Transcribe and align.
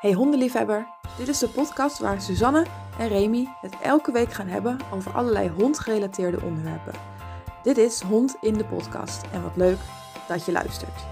Hey 0.00 0.12
hondenliefhebber, 0.12 0.86
dit 1.18 1.28
is 1.28 1.38
de 1.38 1.48
podcast 1.48 1.98
waar 1.98 2.20
Suzanne 2.20 2.66
en 2.98 3.08
Remy 3.08 3.46
het 3.60 3.80
elke 3.80 4.12
week 4.12 4.32
gaan 4.32 4.46
hebben 4.46 4.78
over 4.92 5.12
allerlei 5.12 5.48
hondgerelateerde 5.48 6.42
onderwerpen. 6.42 6.92
Dit 7.62 7.76
is 7.76 8.00
Hond 8.00 8.36
in 8.40 8.54
de 8.54 8.64
podcast 8.64 9.32
en 9.32 9.42
wat 9.42 9.56
leuk 9.56 9.78
dat 10.28 10.44
je 10.44 10.52
luistert. 10.52 11.04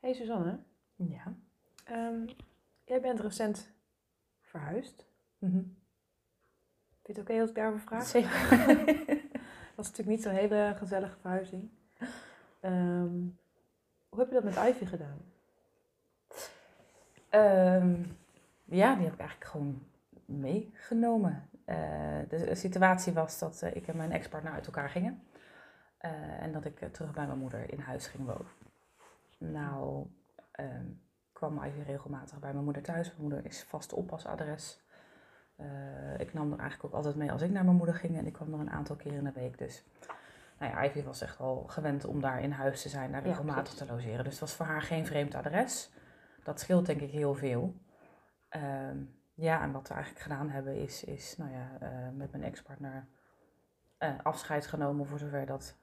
Hey 0.00 0.12
Suzanne, 0.14 0.58
Ja. 0.94 1.34
Ehm, 1.84 2.26
jij 2.84 3.00
bent 3.00 3.20
recent 3.20 3.72
verhuisd. 4.40 5.06
Mhm. 5.38 5.52
Vind 5.52 5.72
je 7.02 7.12
het 7.12 7.18
oké 7.18 7.40
als 7.40 7.48
ik 7.50 7.56
daarover 7.56 7.80
vraag? 7.80 8.06
Zeker. 8.06 8.48
Dat 9.76 9.84
was 9.84 9.86
natuurlijk 9.86 10.16
niet 10.16 10.22
zo'n 10.22 10.32
hele 10.32 10.74
gezellige 10.78 11.16
verhuizing. 11.20 11.70
Ehm, 12.60 13.26
hoe 14.16 14.24
heb 14.24 14.34
je 14.34 14.40
dat 14.40 14.54
met 14.54 14.68
Ivy 14.68 14.84
gedaan? 14.84 15.18
Ehm, 17.28 18.02
ja, 18.64 18.94
die 18.94 19.04
heb 19.04 19.12
ik 19.12 19.20
eigenlijk 19.20 19.50
gewoon 19.50 19.82
meegenomen. 20.24 21.48
Eh, 21.64 22.18
de 22.28 22.54
situatie 22.54 23.12
was 23.12 23.38
dat 23.38 23.62
eh, 23.62 23.74
ik 23.74 23.86
en 23.86 23.96
mijn 23.96 24.12
ex-partner 24.12 24.52
uit 24.52 24.66
elkaar 24.66 24.90
gingen. 24.90 25.22
Eh, 25.98 26.42
en 26.42 26.52
dat 26.52 26.64
ik 26.64 26.92
terug 26.92 27.12
bij 27.12 27.26
mijn 27.26 27.38
moeder 27.38 27.72
in 27.72 27.78
huis 27.78 28.06
ging 28.06 28.26
wonen. 28.26 28.46
Nou, 29.38 30.06
ehm, 30.52 30.86
kwam 31.32 31.64
Ivy 31.64 31.80
regelmatig 31.80 32.38
bij 32.38 32.52
mijn 32.52 32.64
moeder 32.64 32.82
thuis. 32.82 33.08
Mijn 33.08 33.20
moeder 33.20 33.44
is 33.44 33.62
vast 33.62 33.92
oppasadres. 33.92 34.84
Ik 36.18 36.34
nam 36.34 36.52
er 36.52 36.58
eigenlijk 36.58 36.84
ook 36.84 36.92
altijd 36.92 37.16
mee 37.16 37.32
als 37.32 37.42
ik 37.42 37.50
naar 37.50 37.64
mijn 37.64 37.76
moeder 37.76 37.94
ging. 37.94 38.18
En 38.18 38.26
ik 38.26 38.32
kwam 38.32 38.54
er 38.54 38.60
een 38.60 38.70
aantal 38.70 38.96
keer 38.96 39.12
in 39.12 39.24
de 39.24 39.32
week. 39.32 39.58
Dus 39.58 39.84
nou 40.58 40.72
ja, 40.72 40.84
Ivy 40.84 41.02
was 41.02 41.20
echt 41.20 41.40
al 41.40 41.64
gewend 41.66 42.04
om 42.04 42.20
daar 42.20 42.40
in 42.42 42.50
huis 42.50 42.82
te 42.82 42.88
zijn, 42.88 43.12
daar 43.12 43.20
Ja, 43.22 43.26
regelmatig 43.28 43.62
precies. 43.62 43.78
te 43.78 43.92
logeren. 43.92 44.24
Dus 44.24 44.32
het 44.32 44.40
was 44.40 44.54
voor 44.54 44.66
haar 44.66 44.82
geen 44.82 45.06
vreemd 45.06 45.34
adres. 45.34 45.90
Dat 46.44 46.60
scheelt 46.60 46.86
denk 46.86 47.00
ik 47.00 47.10
heel 47.10 47.34
veel. 47.34 47.74
Ehm, 48.48 48.96
ja, 49.34 49.62
en 49.62 49.72
wat 49.72 49.88
we 49.88 49.94
eigenlijk 49.94 50.22
gedaan 50.24 50.50
hebben 50.50 50.76
is, 50.76 51.04
is 51.04 51.36
nou 51.36 51.50
ja, 51.50 51.68
eh, 51.80 52.08
met 52.14 52.30
mijn 52.30 52.42
ex-partner 52.44 53.06
eh, 53.98 54.10
afscheid 54.22 54.66
genomen 54.66 55.06
voor 55.06 55.18
zover 55.18 55.46
dat 55.46 55.76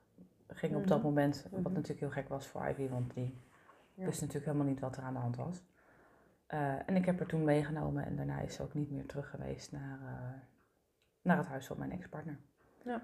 ging 0.48 0.76
op 0.76 0.88
dat 0.88 0.98
Mhm. 0.98 1.08
moment. 1.08 1.44
Wat 1.52 1.62
Mhm. 1.62 1.74
natuurlijk 1.74 2.00
heel 2.00 2.10
gek 2.12 2.28
was 2.30 2.48
voor 2.48 2.68
Ivy, 2.68 2.90
want 2.90 3.14
die 3.14 3.38
Ja. 3.94 4.06
wist 4.06 4.20
natuurlijk 4.22 4.46
helemaal 4.46 4.68
niet 4.68 4.80
wat 4.80 4.98
er 4.98 5.04
aan 5.04 5.14
de 5.14 5.20
hand 5.20 5.36
was. 5.36 5.64
Eh, 6.48 6.90
en 6.90 6.96
ik 6.96 7.06
heb 7.06 7.18
haar 7.20 7.28
toen 7.28 7.44
meegenomen 7.44 8.06
en 8.06 8.16
daarna 8.16 8.40
is 8.40 8.56
ze 8.56 8.64
ook 8.64 8.74
niet 8.74 8.92
meer 8.92 9.06
terug 9.06 9.30
geweest 9.30 9.72
naar, 9.72 10.00
naar 11.22 11.38
het 11.38 11.48
huis 11.48 11.66
van 11.66 11.78
mijn 11.78 11.92
ex-partner. 11.92 12.38
Ja. 12.84 13.02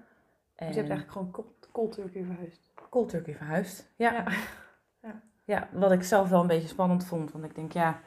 En 0.60 0.66
Dus 0.66 0.74
je 0.74 0.80
hebt 0.82 0.90
eigenlijk 0.92 1.10
gewoon 1.12 1.30
cold, 1.30 1.68
cold 1.72 1.92
turkey 1.92 2.24
verhuisd. 2.24 2.72
cold 2.90 3.08
turkey 3.08 3.34
verhuisd. 3.34 3.92
Ja. 3.96 4.12
Ja. 4.12 4.24
ja. 5.08 5.22
Ja. 5.44 5.68
wat 5.72 5.92
ik 5.92 6.02
zelf 6.02 6.28
wel 6.28 6.40
een 6.40 6.46
beetje 6.46 6.68
spannend 6.68 7.04
vond. 7.04 7.32
Want 7.32 7.44
ik 7.44 7.54
denk, 7.54 7.72
ja, 7.72 8.00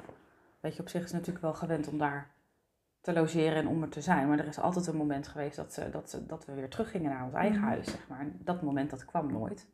weet 0.60 0.76
je, 0.76 0.82
op 0.82 0.90
zich 0.90 1.04
is 1.04 1.12
natuurlijk 1.12 1.42
wel 1.42 1.54
gewend 1.54 1.88
om 1.88 1.98
daar 1.98 2.32
te 3.02 3.14
logeren 3.14 3.56
en 3.56 3.68
om 3.68 3.82
er 3.82 3.90
te 3.90 4.02
zijn. 4.02 4.28
Maar 4.28 4.40
er 4.40 4.48
is 4.48 4.60
altijd 4.60 4.88
een 4.88 4.95
moment 4.95 5.28
geweest 5.28 5.56
dat, 5.56 5.73
ze, 5.73 5.90
dat, 5.90 6.10
ze, 6.10 6.26
dat 6.26 6.45
we 6.45 6.54
weer 6.54 6.70
teruggingen 6.70 7.12
naar 7.12 7.23
ons 7.26 7.34
eigen 7.34 7.60
Mhm. 7.60 7.68
huis, 7.70 7.86
zeg 7.92 8.08
maar. 8.08 8.26
Dat 8.40 8.62
moment, 8.62 8.90
dat 8.90 9.06
kwam 9.06 9.32
nooit. 9.32 9.67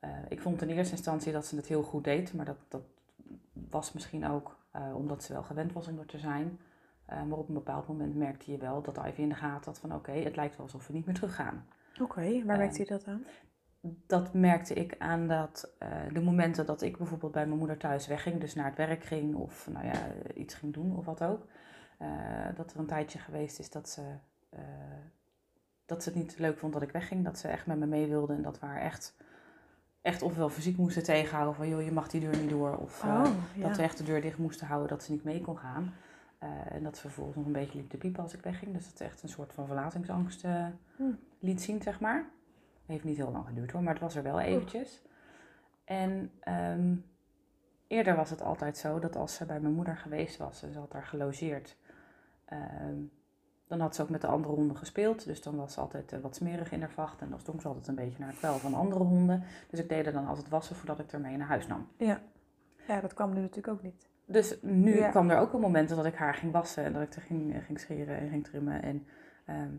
Eh, 0.00 0.10
ik 0.28 0.40
vond 0.40 0.62
in 0.62 0.68
eerste 0.68 0.94
instantie 0.94 1.32
dat 1.32 1.46
ze 1.46 1.56
het 1.56 1.66
heel 1.66 1.82
goed 1.82 2.04
deed. 2.04 2.34
Maar 2.34 2.44
dat, 2.44 2.58
dat 2.68 2.82
was 3.52 3.92
misschien 3.92 4.26
ook 4.26 4.56
eh, 4.70 4.96
omdat 4.96 5.22
ze 5.22 5.32
wel 5.32 5.42
gewend 5.42 5.72
was 5.72 5.88
om 5.88 5.98
er 5.98 6.06
te 6.06 6.18
zijn. 6.18 6.60
Eh, 7.14 7.22
maar 7.22 7.38
op 7.38 7.48
een 7.48 7.54
bepaald 7.54 7.88
moment 7.88 8.14
merkte 8.16 8.50
je 8.50 8.58
wel 8.58 8.82
dat 8.82 8.96
Ivy 9.06 9.20
in 9.20 9.28
de 9.28 9.34
gaten 9.34 9.64
had 9.64 9.78
van... 9.78 9.94
oké, 9.94 10.12
het 10.12 10.36
lijkt 10.36 10.56
wel 10.56 10.66
alsof 10.66 10.86
we 10.86 10.92
niet 10.92 11.06
meer 11.06 11.14
teruggaan. 11.14 11.66
Oké, 12.00 12.44
waar 12.44 12.56
merkte 12.56 12.78
Ehm, 12.78 12.82
je 12.82 12.98
dat 12.98 13.06
aan? 13.06 13.24
Dat 14.06 14.34
merkte 14.34 14.74
ik 14.74 14.94
aan 14.98 15.28
dat 15.28 15.74
eh, 15.78 15.88
de 16.12 16.20
momenten 16.20 16.66
dat 16.66 16.82
ik 16.82 16.96
bijvoorbeeld 16.96 17.32
bij 17.32 17.46
mijn 17.46 17.58
moeder 17.58 17.76
thuis 17.76 18.06
wegging, 18.06 18.40
dus 18.40 18.54
naar 18.54 18.66
het 18.66 18.76
werk 18.76 19.04
ging 19.04 19.34
of 19.34 19.68
nou 19.72 19.86
ja, 19.86 19.98
iets 20.34 20.54
ging 20.54 20.72
doen 20.74 20.96
of 20.96 21.04
wat 21.04 21.22
ook, 21.22 21.46
eh, 21.98 22.08
dat 22.54 22.72
er 22.72 22.78
een 22.78 22.86
tijdje 22.86 23.18
geweest 23.18 23.58
is 23.58 23.70
dat 23.70 23.88
ze, 23.88 24.02
dat 25.86 26.02
ze 26.02 26.08
het 26.08 26.18
niet 26.18 26.38
leuk 26.38 26.58
vond 26.58 26.72
dat 26.72 26.82
ik 26.82 26.90
wegging, 26.90 27.24
dat 27.24 27.38
ze 27.38 27.48
echt 27.48 27.66
met 27.66 27.78
me 27.78 27.86
mee 27.86 28.06
wilde 28.08 28.34
en 28.34 28.42
dat 28.42 28.60
we 28.60 28.66
haar 28.66 28.80
echt, 28.80 29.16
echt 30.02 30.22
ofwel 30.22 30.48
fysiek 30.48 30.76
moesten 30.76 31.02
tegenhouden 31.02 31.54
van 31.54 31.68
joh, 31.68 31.82
je 31.84 31.92
mag 31.92 32.08
die 32.08 32.20
deur 32.20 32.36
niet 32.36 32.50
door 32.50 32.76
of 32.76 33.04
Oh, 33.04 33.26
ja. 33.54 33.68
dat 33.68 33.76
we 33.76 33.82
echt 33.82 33.98
de 33.98 34.04
deur 34.04 34.20
dicht 34.20 34.38
moesten 34.38 34.66
houden 34.66 34.88
dat 34.88 35.02
ze 35.02 35.12
niet 35.12 35.24
mee 35.24 35.40
kon 35.40 35.58
gaan. 35.58 35.94
Eh, 36.44 36.74
en 36.76 36.82
dat 36.82 36.96
ze 36.96 37.00
vervolgens 37.00 37.36
nog 37.36 37.46
een 37.46 37.52
beetje 37.52 37.78
liep 37.78 37.90
te 37.90 37.96
piepen 37.96 38.22
als 38.22 38.34
ik 38.34 38.40
wegging. 38.42 38.72
Dus 38.74 38.92
dat 38.92 39.00
echt 39.00 39.22
een 39.22 39.28
soort 39.28 39.52
van 39.52 39.66
verlatingsangst 39.66 40.44
eh, 40.44 40.66
Hm. 40.96 41.02
liet 41.38 41.62
zien, 41.62 41.82
zeg 41.82 42.00
maar. 42.00 42.24
Heeft 42.86 43.04
niet 43.04 43.16
heel 43.16 43.30
lang 43.32 43.46
geduurd 43.46 43.70
hoor, 43.70 43.82
maar 43.82 43.92
het 43.92 44.02
was 44.02 44.14
er 44.14 44.22
wel 44.22 44.40
eventjes. 44.40 45.02
En 45.84 46.30
ehm, 46.40 46.94
eerder 47.86 48.16
was 48.16 48.30
het 48.30 48.42
altijd 48.42 48.76
zo 48.76 48.98
dat 48.98 49.16
als 49.16 49.34
ze 49.34 49.44
bij 49.44 49.60
mijn 49.60 49.74
moeder 49.74 49.96
geweest 49.96 50.36
was 50.36 50.62
en 50.62 50.72
ze 50.72 50.78
had 50.78 50.92
daar 50.92 51.06
gelogeerd, 51.06 51.76
ehm, 52.44 52.96
dan 53.66 53.80
had 53.80 53.94
ze 53.94 54.02
ook 54.02 54.08
met 54.08 54.20
de 54.20 54.26
andere 54.26 54.54
honden 54.54 54.76
gespeeld. 54.76 55.24
Dus 55.24 55.42
dan 55.42 55.56
was 55.56 55.72
ze 55.72 55.80
altijd 55.80 56.12
eh, 56.12 56.20
wat 56.20 56.36
smerig 56.36 56.72
in 56.72 56.80
haar 56.80 56.90
vacht 56.90 57.20
en 57.20 57.30
dan 57.30 57.40
stonk 57.40 57.60
ze 57.60 57.68
altijd 57.68 57.88
een 57.88 57.94
beetje 57.94 58.18
naar 58.18 58.28
het 58.28 58.38
vuil 58.38 58.58
van 58.58 58.74
andere 58.74 59.04
honden. 59.04 59.42
Dus 59.70 59.80
ik 59.80 59.88
deed 59.88 60.06
er 60.06 60.12
dan 60.12 60.26
altijd 60.26 60.48
wassen 60.48 60.76
voordat 60.76 60.98
ik 60.98 61.12
er 61.12 61.20
mee 61.20 61.36
naar 61.36 61.48
huis 61.48 61.66
nam. 61.66 61.88
Ja, 62.86 63.00
dat 63.00 63.14
kwam 63.14 63.32
nu 63.34 63.40
natuurlijk 63.40 63.68
ook 63.68 63.82
niet. 63.82 64.08
Dus 64.26 64.56
nu 64.62 64.96
Ja. 64.98 65.08
kwam 65.10 65.30
er 65.30 65.38
ook 65.38 65.52
een 65.52 65.60
moment 65.60 65.88
dat 65.88 66.04
ik 66.06 66.14
haar 66.14 66.34
ging 66.34 66.52
wassen 66.52 66.84
en 66.84 66.92
dat 66.92 67.02
ik 67.02 67.14
er 67.14 67.22
ging, 67.22 67.64
ging 67.64 67.80
scheren 67.80 68.18
en 68.18 68.28
ging 68.28 68.44
trimmen. 68.44 68.82
En 68.82 69.06
ehm, 69.44 69.70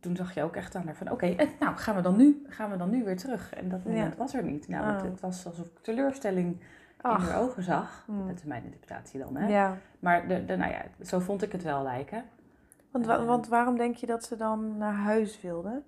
toen 0.00 0.16
zag 0.16 0.34
je 0.34 0.42
ook 0.42 0.56
echt 0.56 0.74
aan 0.74 0.84
haar 0.84 0.94
van, 0.96 1.10
oké, 1.10 1.26
en 1.26 1.48
nou 1.60 1.76
gaan 1.76 1.94
we, 1.96 2.02
dan 2.02 2.16
nu, 2.16 2.44
gaan 2.48 2.70
we 2.70 2.76
dan 2.76 2.90
nu 2.90 3.04
weer 3.04 3.16
terug? 3.16 3.54
En 3.54 3.68
dat 3.68 3.84
moment 3.84 4.12
Ja. 4.12 4.18
was 4.18 4.34
er 4.34 4.42
niet. 4.42 4.68
Nou, 4.68 4.86
het, 4.92 5.02
Oh. 5.02 5.10
het 5.10 5.20
was 5.20 5.46
alsof 5.46 5.66
ik 5.66 5.78
teleurstelling 5.82 6.60
in 7.02 7.10
haar 7.10 7.40
ogen 7.40 7.62
zag. 7.62 8.02
Hmm. 8.06 8.26
Dat 8.26 8.36
is 8.36 8.44
mijn 8.44 8.64
interpretatie 8.64 9.20
dan, 9.20 9.36
hè. 9.36 9.48
ja. 9.48 9.76
Maar 9.98 10.28
de, 10.28 10.44
de, 10.44 10.56
nou 10.56 10.72
ja, 10.72 10.82
zo 11.04 11.18
vond 11.18 11.42
ik 11.42 11.52
het 11.52 11.62
wel 11.62 11.82
lijken. 11.82 12.24
Want, 12.90 13.06
wa- 13.06 13.16
Ehm. 13.16 13.24
want 13.26 13.48
waarom 13.48 13.76
denk 13.76 13.96
je 13.96 14.06
dat 14.06 14.24
ze 14.24 14.36
dan 14.36 14.76
naar 14.78 14.94
huis 14.94 15.40
wilde? 15.40 15.82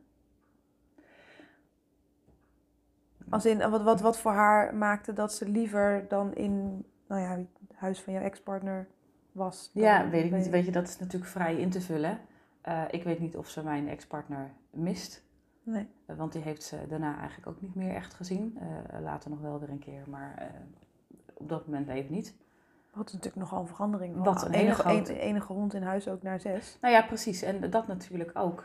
Als 3.31 3.47
in, 3.47 3.71
wat, 3.71 3.83
wat, 3.83 4.01
wat 4.01 4.19
voor 4.19 4.33
haar 4.33 4.75
maakte 4.75 5.13
dat 5.13 5.33
ze 5.33 5.49
liever 5.49 6.05
dan 6.09 6.35
in 6.35 6.85
nou 7.09 7.21
ja, 7.21 7.39
huis 7.77 8.03
van 8.03 8.13
jouw 8.13 8.23
ex-partner 8.23 8.87
was? 9.33 9.71
Ja, 9.73 10.09
weet 10.09 10.25
ik 10.25 10.33
niet. 10.33 10.49
Weet 10.49 10.65
je, 10.65 10.73
dat 10.73 10.89
is 10.89 10.99
natuurlijk 10.99 11.31
vrij 11.31 11.57
in 11.57 11.71
te 11.71 11.81
vullen. 11.81 12.19
Eh, 12.67 12.83
ik 12.91 13.03
weet 13.03 13.19
niet 13.19 13.37
of 13.37 13.49
ze 13.49 13.63
mijn 13.63 13.89
ex-partner 13.89 14.51
mist. 14.71 15.25
Nee. 15.63 15.89
Eh, 16.07 16.17
Want 16.17 16.33
die 16.33 16.43
heeft 16.43 16.63
ze 16.63 16.87
daarna 16.89 17.19
eigenlijk 17.19 17.47
ook 17.47 17.61
niet 17.61 17.75
meer 17.75 17.95
echt 17.95 18.15
gezien. 18.15 18.59
Eh, 18.61 19.01
later 19.01 19.31
nog 19.31 19.41
wel 19.41 19.61
weer 19.61 19.71
een 19.71 19.79
keer, 19.79 20.03
maar 20.09 20.53
op 21.35 21.49
dat 21.49 21.67
moment 21.67 21.89
even 21.89 22.13
niet. 22.13 22.35
Wat 22.93 23.13
natuurlijk 23.13 23.37
nogal 23.37 23.61
een 23.61 23.67
verandering. 23.67 24.15
Van 24.15 24.25
Wat 24.25 24.45
een 24.45 24.53
enige, 24.53 25.19
enige 25.19 25.53
hond 25.53 25.75
in 25.75 25.83
huis 25.83 26.09
ook 26.09 26.23
naar 26.23 26.41
zes. 26.41 26.79
Nou 26.81 26.95
ja, 26.95 27.03
precies. 27.03 27.43
En 27.43 27.71
dat 27.71 27.87
natuurlijk 27.87 28.31
ook. 28.35 28.65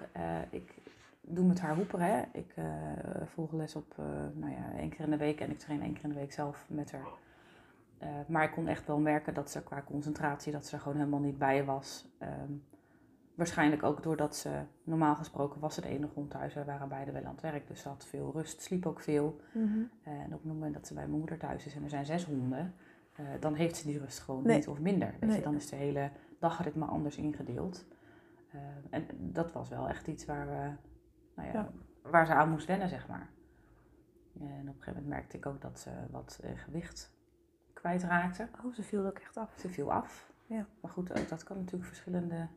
Ik 0.50 0.74
doe 1.22 1.46
met 1.46 1.60
haar 1.60 1.76
hoeperen. 1.76 2.06
Hè. 2.06 2.22
Ik 2.32 2.54
volg 3.26 3.52
les 3.52 3.76
op 3.76 3.96
nou 4.34 4.52
ja, 4.52 4.78
één 4.78 4.90
keer 4.90 5.06
in 5.06 5.12
de 5.12 5.18
week 5.18 5.40
en 5.40 5.50
ik 5.50 5.60
train 5.60 5.82
één 5.82 5.94
keer 5.94 6.04
in 6.04 6.10
de 6.10 6.16
week 6.16 6.34
zelf 6.34 6.66
met 6.70 6.92
haar. 6.92 7.08
Eh, 8.02 8.08
maar 8.28 8.44
ik 8.44 8.52
kon 8.52 8.68
echt 8.68 8.88
wel 8.88 9.00
merken 9.00 9.34
dat 9.34 9.52
ze 9.52 9.64
qua 9.64 9.82
concentratie, 9.82 10.52
dat 10.52 10.66
ze 10.66 10.76
er 10.76 10.82
gewoon 10.82 10.98
helemaal 10.98 11.20
niet 11.20 11.38
bij 11.38 11.66
was. 11.66 12.08
Ehm, 12.18 12.52
waarschijnlijk 13.36 13.84
ook 13.84 14.04
doordat 14.04 14.36
ze, 14.36 14.62
normaal 14.84 15.16
gesproken 15.16 15.60
was 15.60 15.74
ze 15.76 15.82
de 15.82 15.88
enige 15.88 16.14
hond 16.14 16.30
thuis. 16.30 16.54
We 16.54 16.64
waren 16.64 16.90
beide 16.90 17.12
wel 17.12 17.24
aan 17.26 17.32
het 17.32 17.42
werk, 17.42 17.68
dus 17.68 17.82
ze 17.82 17.88
had 17.88 18.06
veel 18.06 18.32
rust, 18.34 18.62
sliep 18.62 18.86
ook 18.86 19.00
veel. 19.00 19.42
En 20.04 20.26
op 20.26 20.32
het 20.32 20.44
moment 20.44 20.74
dat 20.74 20.88
ze 20.88 20.94
bij 20.94 21.06
mijn 21.08 21.18
moeder 21.20 21.38
thuis 21.38 21.66
is 21.66 21.76
en 21.76 21.84
er 21.84 21.90
zijn 21.90 22.06
zes 22.06 22.26
honden, 22.26 22.74
eh, 23.16 23.26
dan 23.40 23.54
heeft 23.54 23.76
ze 23.78 23.86
die 23.88 24.00
rust 24.00 24.20
gewoon 24.20 24.44
Nee. 24.44 24.56
niet 24.56 24.68
of 24.68 24.80
minder. 24.80 25.12
Weet 25.20 25.30
Nee. 25.30 25.38
je, 25.38 25.44
dan 25.44 25.56
is 25.56 25.70
de 25.70 25.76
hele 25.76 26.12
dagritme 26.40 26.86
anders 26.86 27.18
ingedeeld. 27.18 27.86
Eh, 28.52 28.60
en 28.90 29.06
dat 29.20 29.52
was 29.52 29.70
wel 29.70 29.88
echt 29.90 30.08
iets 30.08 30.26
waar, 30.26 30.48
we, 30.48 30.72
nou 31.36 31.48
ja, 31.48 31.54
Ja. 31.54 31.70
waar 32.10 32.26
ze 32.26 32.34
aan 32.34 32.50
moest 32.50 32.68
wennen, 32.68 32.90
zeg 32.90 33.08
maar. 33.08 33.30
En 34.40 34.44
op 34.44 34.48
een 34.50 34.66
gegeven 34.68 34.94
moment 34.94 35.08
merkte 35.08 35.38
ik 35.38 35.46
ook 35.46 35.62
dat 35.62 35.80
ze 35.80 35.90
wat 36.12 36.40
eh, 36.44 36.52
gewicht 36.56 37.12
kwijtraakte. 37.82 38.48
Oh, 38.66 38.74
ze 38.74 38.84
viel 38.84 39.06
ook 39.06 39.18
echt 39.20 39.38
af. 39.38 39.54
Ze 39.60 39.70
viel 39.70 39.92
af. 39.92 40.32
Ja. 40.46 40.66
Maar 40.82 40.92
goed, 40.92 41.20
ook 41.20 41.30
dat 41.30 41.44
kan 41.44 41.58
natuurlijk 41.58 41.86
verschillende 41.86 42.48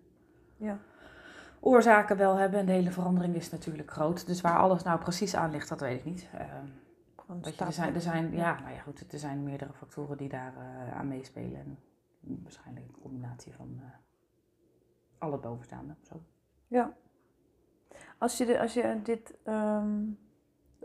Ja. 0.56 0.78
oorzaken 1.60 2.16
wel 2.16 2.36
hebben. 2.36 2.60
En 2.60 2.66
de 2.66 2.72
hele 2.72 2.90
verandering 2.90 3.34
is 3.34 3.50
natuurlijk 3.50 3.90
groot. 3.90 4.26
Dus 4.26 4.40
waar 4.40 4.58
alles 4.58 4.82
nou 4.82 4.98
precies 5.00 5.34
aan 5.36 5.50
ligt, 5.50 5.68
dat 5.68 5.80
weet 5.80 5.98
ik 5.98 6.04
niet. 6.04 6.28
Ehm, 6.32 6.66
Gewoon 7.16 7.42
Weet 7.42 7.58
je, 7.58 7.64
er 7.64 7.72
zijn, 7.72 7.94
er 7.94 8.00
zijn, 8.00 8.32
ja, 8.32 8.60
nou 8.60 8.74
ja, 8.74 8.80
goed, 8.80 9.12
er 9.12 9.18
zijn 9.18 9.42
meerdere 9.42 9.72
factoren 9.72 10.16
die 10.16 10.28
daar 10.28 10.52
eh, 10.56 10.96
aan 10.98 11.08
meespelen. 11.08 11.60
En 11.60 11.78
waarschijnlijk 12.42 12.86
een 12.86 13.00
combinatie 13.02 13.52
van 13.54 13.80
eh 13.82 13.88
alle 15.18 15.38
bovenstaande. 15.38 15.94
Zo. 16.02 16.22
Ja. 16.68 16.92
Als 18.18 18.38
je, 18.38 18.44
de, 18.46 18.60
als 18.60 18.74
je 18.74 19.00
dit, 19.02 19.34
ehm, 19.44 20.02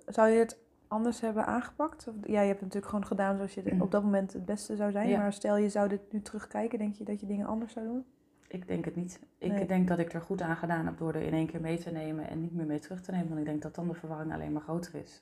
zou 0.05 0.29
je 0.29 0.39
het 0.39 0.57
anders 0.89 1.21
hebben 1.21 1.45
aangepakt? 1.45 2.07
Of, 2.07 2.13
ja, 2.25 2.41
je 2.41 2.47
hebt 2.47 2.49
het 2.51 2.61
natuurlijk 2.61 2.85
gewoon 2.91 3.05
gedaan 3.05 3.35
zoals 3.35 3.53
je 3.53 3.61
het 3.61 3.81
op 3.81 3.91
dat 3.91 4.03
moment 4.03 4.33
het 4.33 4.45
beste 4.45 4.75
zou 4.75 4.91
zijn. 4.91 5.07
Ja. 5.09 5.17
Maar 5.17 5.33
stel 5.33 5.57
je 5.57 5.69
zou 5.69 5.87
dit 5.89 6.01
nu 6.11 6.21
terugkijken, 6.21 6.79
denk 6.79 6.95
je 6.95 7.03
dat 7.03 7.19
je 7.19 7.25
dingen 7.25 7.45
anders 7.47 7.73
zou 7.73 7.85
doen? 7.85 8.05
Ik 8.47 8.67
denk 8.67 8.85
het 8.85 8.95
niet. 8.95 9.19
Ik 9.37 9.51
Nee. 9.51 9.65
denk 9.65 9.87
dat 9.87 9.99
ik 9.99 10.13
er 10.13 10.21
goed 10.21 10.41
aan 10.41 10.55
gedaan 10.55 10.85
heb 10.85 10.97
door 10.97 11.13
er 11.13 11.21
in 11.21 11.33
één 11.33 11.47
keer 11.47 11.61
mee 11.61 11.77
te 11.77 11.89
nemen 11.91 12.29
en 12.29 12.41
niet 12.41 12.55
meer 12.55 12.65
mee 12.65 12.79
terug 12.79 13.01
te 13.01 13.11
nemen. 13.11 13.27
Want 13.27 13.39
ik 13.39 13.45
denk 13.45 13.61
dat 13.61 13.75
dan 13.75 13.87
de 13.87 13.93
verwarring 13.93 14.33
alleen 14.33 14.51
maar 14.51 14.61
groter 14.61 14.95
is. 14.95 15.21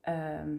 Ehm, 0.00 0.56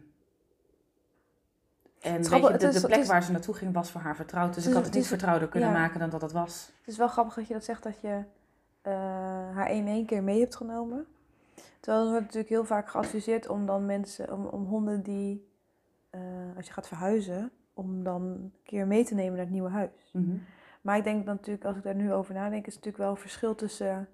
En 1.99 2.29
weet 2.29 2.41
je, 2.41 2.57
de, 2.57 2.67
is- 2.67 2.81
de 2.81 2.87
plek 2.87 2.99
is- 2.99 3.07
waar 3.07 3.23
ze 3.23 3.31
naartoe 3.31 3.53
ging 3.53 3.73
was 3.73 3.91
voor 3.91 4.01
haar 4.01 4.15
vertrouwd. 4.15 4.53
Dus 4.53 4.67
ik 4.67 4.73
had 4.73 4.85
het 4.85 4.93
niet 4.93 5.07
vertrouwder 5.07 5.47
kunnen 5.47 5.69
ja. 5.69 5.77
maken 5.77 5.99
dan 5.99 6.09
dat 6.09 6.21
het 6.21 6.31
was. 6.31 6.71
Het 6.79 6.87
is 6.87 6.97
wel 6.97 7.07
grappig 7.07 7.33
dat 7.33 7.47
je 7.47 7.53
dat 7.53 7.63
zegt 7.63 7.83
dat 7.83 8.01
je 8.01 8.23
eh, 8.81 8.93
haar 9.55 9.71
in 9.71 9.87
één 9.87 10.05
keer 10.05 10.23
mee 10.23 10.39
hebt 10.39 10.55
genomen. 10.55 11.05
Terwijl 11.79 12.03
er 12.03 12.09
wordt 12.09 12.25
natuurlijk 12.25 12.49
heel 12.53 12.65
vaak 12.65 12.89
geadviseerd 12.89 13.47
om 13.47 13.65
dan 13.65 13.85
mensen, 13.85 14.33
om, 14.33 14.45
om 14.45 14.65
honden 14.65 15.01
die, 15.03 15.47
eh, 16.09 16.21
als 16.55 16.67
je 16.67 16.73
gaat 16.73 16.87
verhuizen, 16.87 17.51
om 17.73 18.03
dan 18.03 18.21
een 18.21 18.53
keer 18.63 18.87
mee 18.87 19.03
te 19.05 19.13
nemen 19.13 19.31
naar 19.33 19.41
het 19.45 19.53
nieuwe 19.53 19.69
huis. 19.69 20.09
Mhm. 20.13 20.37
Maar 20.81 20.97
ik 20.97 21.03
denk 21.03 21.25
dan 21.25 21.35
natuurlijk, 21.35 21.65
als 21.65 21.77
ik 21.77 21.83
daar 21.83 21.95
nu 21.95 22.13
over 22.13 22.33
nadenk, 22.33 22.67
is 22.67 22.75
het 22.75 22.83
natuurlijk 22.85 23.03
wel 23.03 23.09
een 23.09 23.21
verschil 23.21 23.55
tussen 23.55 24.07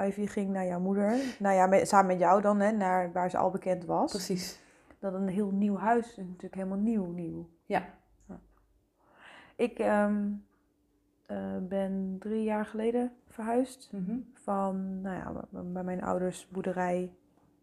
Ivy 0.00 0.26
ging 0.26 0.50
naar 0.50 0.66
jouw 0.66 0.80
moeder, 0.80 1.18
nou 1.38 1.54
ja, 1.54 1.66
met- 1.66 1.88
samen 1.88 2.06
met 2.06 2.18
jou 2.18 2.40
dan, 2.42 2.60
hè, 2.60 2.72
naar 2.72 3.12
waar 3.12 3.30
ze 3.30 3.36
al 3.36 3.50
bekend 3.50 3.84
was. 3.84 4.10
Precies. 4.10 4.60
Dat 4.98 5.14
een 5.14 5.28
heel 5.28 5.50
nieuw 5.50 5.76
huis 5.76 6.08
is 6.10 6.16
natuurlijk 6.16 6.54
helemaal 6.54 6.78
nieuw, 6.78 7.06
nieuw. 7.06 7.48
Ja. 7.66 7.94
Ik 9.56 9.78
ehm, 9.78 10.24
eh, 11.26 11.56
ben 11.60 12.16
drie 12.18 12.42
jaar 12.42 12.66
geleden 12.66 13.12
verhuisd 13.28 13.88
Mhm. 13.92 14.18
van, 14.32 15.00
nou 15.00 15.16
ja, 15.16 15.44
bij 15.62 15.84
mijn 15.84 16.02
ouders 16.02 16.48
boerderij, 16.48 17.12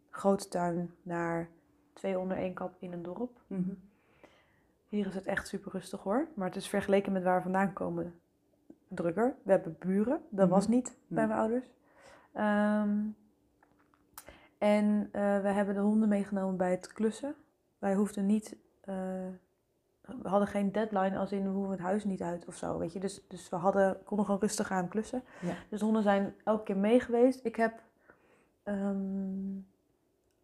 grote 0.09 0.47
tuin, 0.47 0.93
naar 1.03 1.49
twee 1.93 2.19
onder 2.19 2.37
één 2.37 2.53
kap 2.53 2.75
in 2.79 2.91
een 2.93 3.03
dorp. 3.03 3.41
Mhm. 3.47 3.73
Hier 4.87 5.07
is 5.07 5.15
het 5.15 5.25
echt 5.25 5.47
super 5.47 5.71
rustig 5.71 6.01
hoor, 6.03 6.27
maar 6.35 6.47
het 6.47 6.55
is 6.55 6.67
vergeleken 6.69 7.11
met 7.11 7.23
waar 7.23 7.35
we 7.37 7.43
vandaan 7.43 7.73
komen 7.73 8.13
drukker. 8.87 9.35
We 9.43 9.51
hebben 9.51 9.75
buren, 9.79 10.21
dat 10.29 10.49
was 10.49 10.63
Mhm. 10.67 10.75
niet 10.75 10.97
bij 11.07 11.27
mijn 11.27 11.39
ouders. 11.39 11.69
Ehm, 12.31 12.97
en 14.57 15.09
eh, 15.11 15.41
we 15.41 15.47
hebben 15.47 15.75
de 15.75 15.81
honden 15.81 16.09
meegenomen 16.09 16.57
bij 16.57 16.71
het 16.71 16.93
klussen. 16.93 17.35
Wij 17.79 17.95
hoefden 17.95 18.25
niet, 18.25 18.55
eh, 18.81 18.95
we 20.21 20.27
hadden 20.29 20.47
geen 20.47 20.71
deadline 20.71 21.17
als 21.17 21.31
in 21.31 21.43
we 21.43 21.49
hoeven 21.49 21.71
het 21.71 21.79
huis 21.81 22.03
niet 22.03 22.21
uit 22.21 22.45
of 22.45 22.55
zo, 22.55 22.77
weet 22.77 22.93
je. 22.93 22.99
Dus, 22.99 23.27
dus 23.27 23.49
we 23.49 23.55
hadden, 23.55 23.97
konden 24.03 24.25
gewoon 24.25 24.41
rustig 24.41 24.71
aan 24.71 24.87
klussen. 24.87 25.23
Ja. 25.41 25.53
Dus 25.69 25.79
de 25.79 25.85
honden 25.85 26.03
zijn 26.03 26.33
elke 26.43 26.63
keer 26.63 26.77
mee 26.77 26.99
geweest. 26.99 27.45
Ik 27.45 27.55
heb 27.55 27.81
ehm 28.63 29.59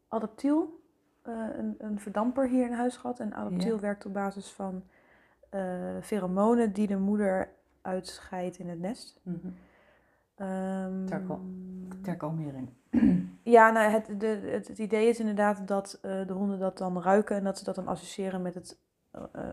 Adaptiel, 0.07 0.79
eh, 1.21 1.33
een, 1.57 1.75
een 1.77 1.99
verdamper 1.99 2.47
hier 2.47 2.65
in 2.65 2.73
huis 2.73 2.97
gehad. 2.97 3.19
En 3.19 3.33
Adaptiel 3.33 3.75
Ja. 3.75 3.79
werkt 3.81 4.05
op 4.05 4.13
basis 4.13 4.51
van 4.51 4.83
eh 5.49 5.97
pheromonen 6.01 6.73
die 6.73 6.87
de 6.87 6.97
moeder 6.97 7.49
uitscheidt 7.81 8.57
in 8.59 8.69
het 8.69 8.79
nest. 8.79 9.21
Ehm, 10.35 11.05
Ter 11.05 11.21
kal- 11.21 11.41
Ter 12.01 12.17
kalmering. 12.17 12.69
ja, 13.43 13.71
nou, 13.71 13.91
het, 13.91 14.19
de, 14.19 14.27
het, 14.27 14.67
het 14.67 14.77
idee 14.79 15.09
is 15.09 15.19
inderdaad 15.19 15.67
dat 15.67 15.99
eh, 16.01 16.27
de 16.27 16.33
honden 16.33 16.59
dat 16.59 16.77
dan 16.77 17.01
ruiken 17.01 17.35
en 17.35 17.43
dat 17.43 17.57
ze 17.57 17.63
dat 17.63 17.75
dan 17.75 17.87
associëren 17.87 18.41
met 18.41 18.53
het, 18.55 18.79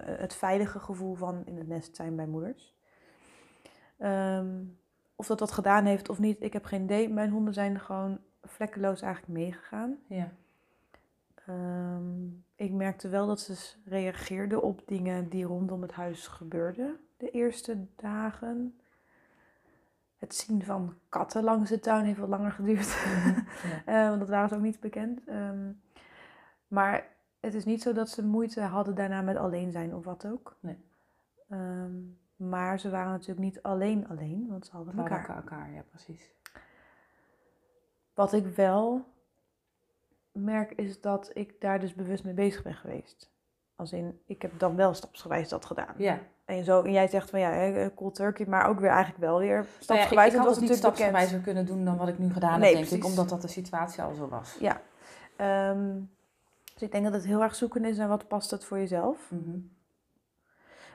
het 0.05 0.35
veilige 0.35 0.79
gevoel 0.79 1.15
van 1.15 1.43
in 1.47 1.57
het 1.57 1.69
nest 1.69 1.97
zijn 1.97 2.17
bij 2.17 2.27
moeders. 2.27 2.75
Ehm, 3.99 4.65
of 5.17 5.27
dat 5.27 5.39
dat 5.39 5.53
gedaan 5.53 5.85
heeft 5.85 6.09
of 6.09 6.19
niet, 6.19 6.43
ik 6.43 6.53
heb 6.53 6.65
geen 6.65 6.83
idee. 6.83 7.09
Mijn 7.09 7.31
honden 7.31 7.55
zijn 7.55 7.81
gewoon 7.81 8.19
vlekkeloos 8.43 9.03
eigenlijk 9.03 9.33
meegegaan. 9.33 9.99
Ja. 10.07 10.33
Ehm, 11.47 12.27
ik 12.55 12.73
merkte 12.73 13.09
wel 13.09 13.27
dat 13.27 13.41
ze 13.41 13.75
reageerden 13.85 14.63
op 14.63 14.83
dingen 14.87 15.29
die 15.29 15.45
rondom 15.45 15.83
het 15.83 15.93
huis 15.93 16.27
gebeurden 16.27 17.01
de 17.17 17.31
eerste 17.31 17.87
dagen. 17.97 18.81
Het 20.17 20.35
zien 20.35 20.65
van 20.65 20.95
katten 21.09 21.45
langs 21.45 21.71
de 21.71 21.81
tuin 21.81 22.05
heeft 22.05 22.19
wat 22.19 22.29
langer 22.29 22.53
geduurd. 22.53 23.05
Mhm. 23.05 23.29
ja. 23.29 23.45
Eh, 24.03 24.09
want 24.09 24.21
dat 24.21 24.29
waren 24.29 24.49
ze 24.49 24.55
ook 24.55 24.61
niet 24.61 24.81
bekend. 24.81 25.25
Ehm, 25.25 25.71
maar 26.69 27.16
het 27.41 27.55
is 27.55 27.65
niet 27.65 27.83
zo 27.83 27.93
dat 27.93 28.09
ze 28.09 28.25
moeite 28.25 28.61
hadden 28.61 28.95
daarna 28.95 29.23
met 29.23 29.37
alleen 29.37 29.73
zijn 29.73 29.95
of 29.95 30.05
wat 30.05 30.27
ook. 30.27 30.57
Nee. 30.61 30.79
Ehm, 31.49 31.93
maar 32.37 32.81
ze 32.81 32.91
waren 32.91 33.11
natuurlijk 33.11 33.41
niet 33.41 33.63
alleen 33.63 34.09
alleen, 34.09 34.47
want 34.49 34.67
ze 34.67 34.73
hadden 34.73 34.99
elkaar. 34.99 35.19
elkaar. 35.19 35.37
elkaar, 35.37 35.73
ja 35.73 35.83
precies. 35.91 36.35
Wat 38.15 38.33
ik 38.33 38.47
wel 38.47 39.05
merk 40.33 40.73
is 40.73 41.01
dat 41.01 41.31
ik 41.35 41.61
daar 41.61 41.81
dus 41.81 41.95
bewust 41.95 42.25
mee 42.25 42.35
bezig 42.35 42.63
ben 42.63 42.75
geweest. 42.75 43.31
Als 43.77 43.93
in, 43.93 44.21
ik 44.27 44.43
heb 44.43 44.59
dan 44.59 44.77
wel 44.77 44.95
stapsgewijs 44.95 45.49
dat 45.49 45.65
gedaan. 45.65 45.95
Ja. 45.97 46.19
En, 46.45 46.65
zo, 46.65 46.83
en 46.83 46.93
jij 46.93 47.09
zegt 47.09 47.31
van 47.31 47.41
ja, 47.41 47.51
hè, 47.51 47.95
cold 47.95 48.15
turkey, 48.15 48.47
maar 48.47 48.69
ook 48.69 48.81
weer 48.81 48.91
eigenlijk 48.91 49.21
wel 49.21 49.39
weer 49.39 49.55
Nou 49.57 49.67
ja, 49.67 49.81
stapsgewijs. 49.81 50.33
ik, 50.33 50.39
ik 50.39 50.47
had 50.47 50.55
het 50.57 50.61
niet 50.61 50.77
stapsgewijzer 50.77 51.41
kunnen 51.41 51.67
doen 51.67 51.85
dan 51.85 51.97
wat 51.97 52.09
ik 52.09 52.19
nu 52.19 52.33
gedaan 52.33 52.61
Nee, 52.61 52.69
heb, 52.69 52.79
denk 52.79 52.85
ik. 52.85 52.99
precies. 52.99 53.11
Omdat 53.11 53.29
dat 53.29 53.43
de 53.43 53.49
situatie 53.49 54.03
al 54.03 54.15
zo 54.15 54.29
was. 54.29 54.57
Ja. 54.61 54.81
Ehm, 55.37 55.99
dus 56.77 56.85
ik 56.85 56.93
denk 56.93 57.05
dat 57.05 57.13
het 57.13 57.25
heel 57.25 57.43
erg 57.43 57.55
zoeken 57.55 57.85
is 57.85 57.97
naar 57.97 58.09
wat 58.09 58.29
past 58.29 58.51
het 58.51 58.65
voor 58.65 58.79
jezelf. 58.79 59.31
Mhm. 59.31 59.59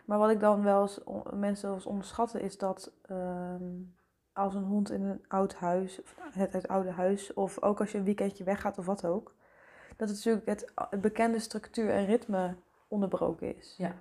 Maar 0.06 0.18
wat 0.18 0.30
ik 0.30 0.40
dan 0.40 0.64
wel 0.64 0.82
eens 0.82 1.00
mensen 1.34 1.66
wel 1.68 1.76
eens 1.76 1.86
onderschatten 1.86 2.42
is 2.42 2.58
dat 2.58 2.92
ehm, 3.02 3.64
als 4.34 4.56
een 4.56 4.64
hond 4.64 4.92
in 4.92 5.04
een 5.04 5.26
oud 5.28 5.54
huis, 5.54 6.02
of 6.02 6.16
het, 6.32 6.54
het 6.54 6.68
oude 6.68 6.92
huis, 6.92 7.34
of 7.34 7.62
ook 7.62 7.80
als 7.80 7.92
je 7.92 7.98
een 7.98 8.04
weekendje 8.04 8.44
weggaat 8.44 8.78
of 8.78 8.86
wat 8.86 9.06
ook, 9.06 9.36
dat 9.98 10.10
het 10.10 10.18
natuurlijk 10.18 10.46
het, 10.46 10.72
het 10.90 11.02
bekende 11.02 11.40
structuur 11.40 11.90
en 11.90 12.06
ritme 12.06 12.56
onderbroken 12.88 13.58
is. 13.58 13.76
Ja. 13.78 13.96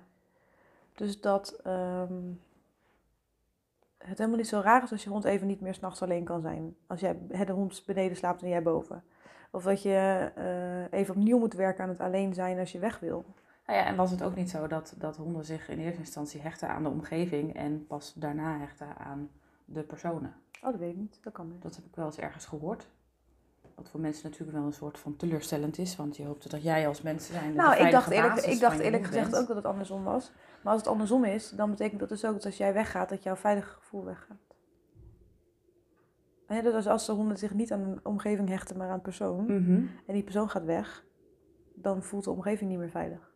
Dus 0.93 1.21
dat 1.21 1.59
ehm, 1.63 2.31
het 3.97 4.17
helemaal 4.17 4.37
niet 4.37 4.47
zo 4.47 4.59
raar 4.59 4.83
is 4.83 4.91
als 4.91 5.03
je 5.03 5.09
hond 5.09 5.23
even 5.23 5.47
niet 5.47 5.61
meer 5.61 5.73
s'nachts 5.73 6.01
alleen 6.01 6.23
kan 6.23 6.41
zijn. 6.41 6.75
Als 6.87 6.99
jij, 6.99 7.17
de 7.45 7.51
hond 7.51 7.83
beneden 7.85 8.17
slaapt 8.17 8.41
en 8.41 8.49
jij 8.49 8.63
boven. 8.63 9.03
Of 9.51 9.63
dat 9.63 9.81
je 9.81 10.31
eh, 10.35 10.99
even 10.99 11.15
opnieuw 11.15 11.39
moet 11.39 11.53
werken 11.53 11.83
aan 11.83 11.89
het 11.89 11.99
alleen 11.99 12.33
zijn 12.33 12.59
als 12.59 12.71
je 12.71 12.79
weg 12.79 12.99
wil. 12.99 13.25
Nou 13.65 13.79
ja, 13.79 13.85
en 13.85 13.95
was 13.95 14.11
het 14.11 14.23
ook 14.23 14.35
niet 14.35 14.49
zo 14.49 14.67
dat, 14.67 14.93
dat 14.97 15.17
honden 15.17 15.45
zich 15.45 15.69
in 15.69 15.79
eerste 15.79 15.99
instantie 15.99 16.41
hechten 16.41 16.69
aan 16.69 16.83
de 16.83 16.89
omgeving 16.89 17.55
en 17.55 17.87
pas 17.87 18.13
daarna 18.15 18.57
hechten 18.57 18.97
aan 18.97 19.29
de 19.65 19.81
personen? 19.81 20.33
Oh, 20.61 20.71
dat 20.71 20.79
weet 20.79 20.91
ik 20.91 20.97
niet. 20.97 21.19
Dat 21.21 21.33
kan 21.33 21.47
niet. 21.47 21.61
Dat 21.61 21.75
heb 21.75 21.85
ik 21.85 21.95
wel 21.95 22.05
eens 22.05 22.17
ergens 22.17 22.45
gehoord. 22.45 22.87
Wat 23.75 23.89
voor 23.89 23.99
mensen 23.99 24.29
natuurlijk 24.29 24.57
wel 24.57 24.65
een 24.65 24.73
soort 24.73 24.97
van 24.97 25.15
teleurstellend 25.15 25.77
is, 25.77 25.95
want 25.95 26.17
je 26.17 26.25
hoopte 26.25 26.49
dat 26.49 26.63
jij 26.63 26.87
als 26.87 27.01
mens 27.01 27.27
zijn. 27.27 27.53
Nou, 27.53 27.85
ik 27.85 27.91
dacht 27.91 28.09
eerlijk, 28.09 28.35
ik 28.35 28.59
dacht 28.59 28.79
eerlijk 28.79 29.05
gezegd 29.05 29.35
ook 29.35 29.47
dat 29.47 29.55
het 29.55 29.65
andersom 29.65 30.03
was. 30.03 30.31
Maar 30.61 30.73
als 30.73 30.81
het 30.81 30.91
andersom 30.91 31.25
is, 31.25 31.49
dan 31.49 31.69
betekent 31.69 31.99
dat 31.99 32.09
dus 32.09 32.25
ook 32.25 32.33
dat 32.33 32.45
als 32.45 32.57
jij 32.57 32.73
weggaat, 32.73 33.09
dat 33.09 33.23
jouw 33.23 33.35
veilige 33.35 33.73
gevoel 33.73 34.03
weggaat. 34.05 34.50
Ja, 36.53 36.61
dus 36.61 36.87
als 36.87 37.05
de 37.05 37.11
honden 37.11 37.37
zich 37.37 37.53
niet 37.53 37.71
aan 37.71 37.83
de 37.83 37.99
omgeving 38.03 38.49
hechten, 38.49 38.77
maar 38.77 38.89
aan 38.89 38.95
de 38.95 39.01
persoon, 39.03 39.43
Mhm. 39.45 39.71
en 40.07 40.13
die 40.13 40.23
persoon 40.23 40.49
gaat 40.49 40.65
weg, 40.65 41.05
dan 41.73 42.03
voelt 42.03 42.23
de 42.23 42.31
omgeving 42.31 42.69
niet 42.69 42.79
meer 42.79 42.89
veilig. 42.89 43.29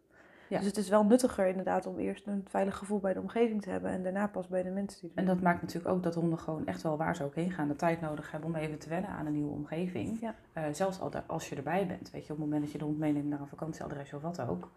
Ja. 0.50 0.58
Dus 0.58 0.68
het 0.68 0.78
is 0.78 0.90
wel 0.90 1.06
nuttiger 1.06 1.48
inderdaad 1.48 1.86
om 1.86 1.98
eerst 1.98 2.28
een 2.28 2.46
veilig 2.50 2.78
gevoel 2.78 3.00
bij 3.00 3.14
de 3.14 3.20
omgeving 3.22 3.62
te 3.62 3.70
hebben 3.70 3.92
en 3.92 4.04
daarna 4.04 4.28
pas 4.28 4.48
bij 4.48 4.64
de 4.64 4.70
mensen 4.70 5.02
die 5.02 5.10
er 5.10 5.18
En 5.18 5.26
dat 5.26 5.42
maakt 5.42 5.62
natuurlijk 5.62 5.94
ook 5.96 6.04
dat 6.04 6.16
honden 6.16 6.40
gewoon 6.40 6.66
echt 6.66 6.82
wel 6.82 6.98
waar 6.98 7.16
ze 7.16 7.24
ook 7.24 7.36
heen 7.36 7.52
gaan, 7.52 7.68
de 7.68 7.76
tijd 7.76 8.02
nodig 8.02 8.32
hebben 8.32 8.50
om 8.50 8.56
even 8.56 8.80
te 8.80 8.90
wennen 8.90 9.10
aan 9.10 9.26
een 9.26 9.34
nieuwe 9.34 9.52
omgeving. 9.52 10.20
Ja. 10.20 10.36
Eh, 10.54 10.64
zelfs 10.72 11.00
als 11.28 11.50
je 11.50 11.56
erbij 11.56 11.88
bent, 11.88 12.12
weet 12.12 12.26
je, 12.26 12.32
op 12.34 12.38
het 12.40 12.46
moment 12.48 12.64
dat 12.64 12.72
je 12.72 12.78
de 12.78 12.84
hond 12.84 12.98
meeneemt 12.98 13.28
naar 13.30 13.40
een 13.40 13.48
vakantieadres 13.48 14.14
of 14.14 14.22
wat 14.22 14.40
ook. 14.48 14.72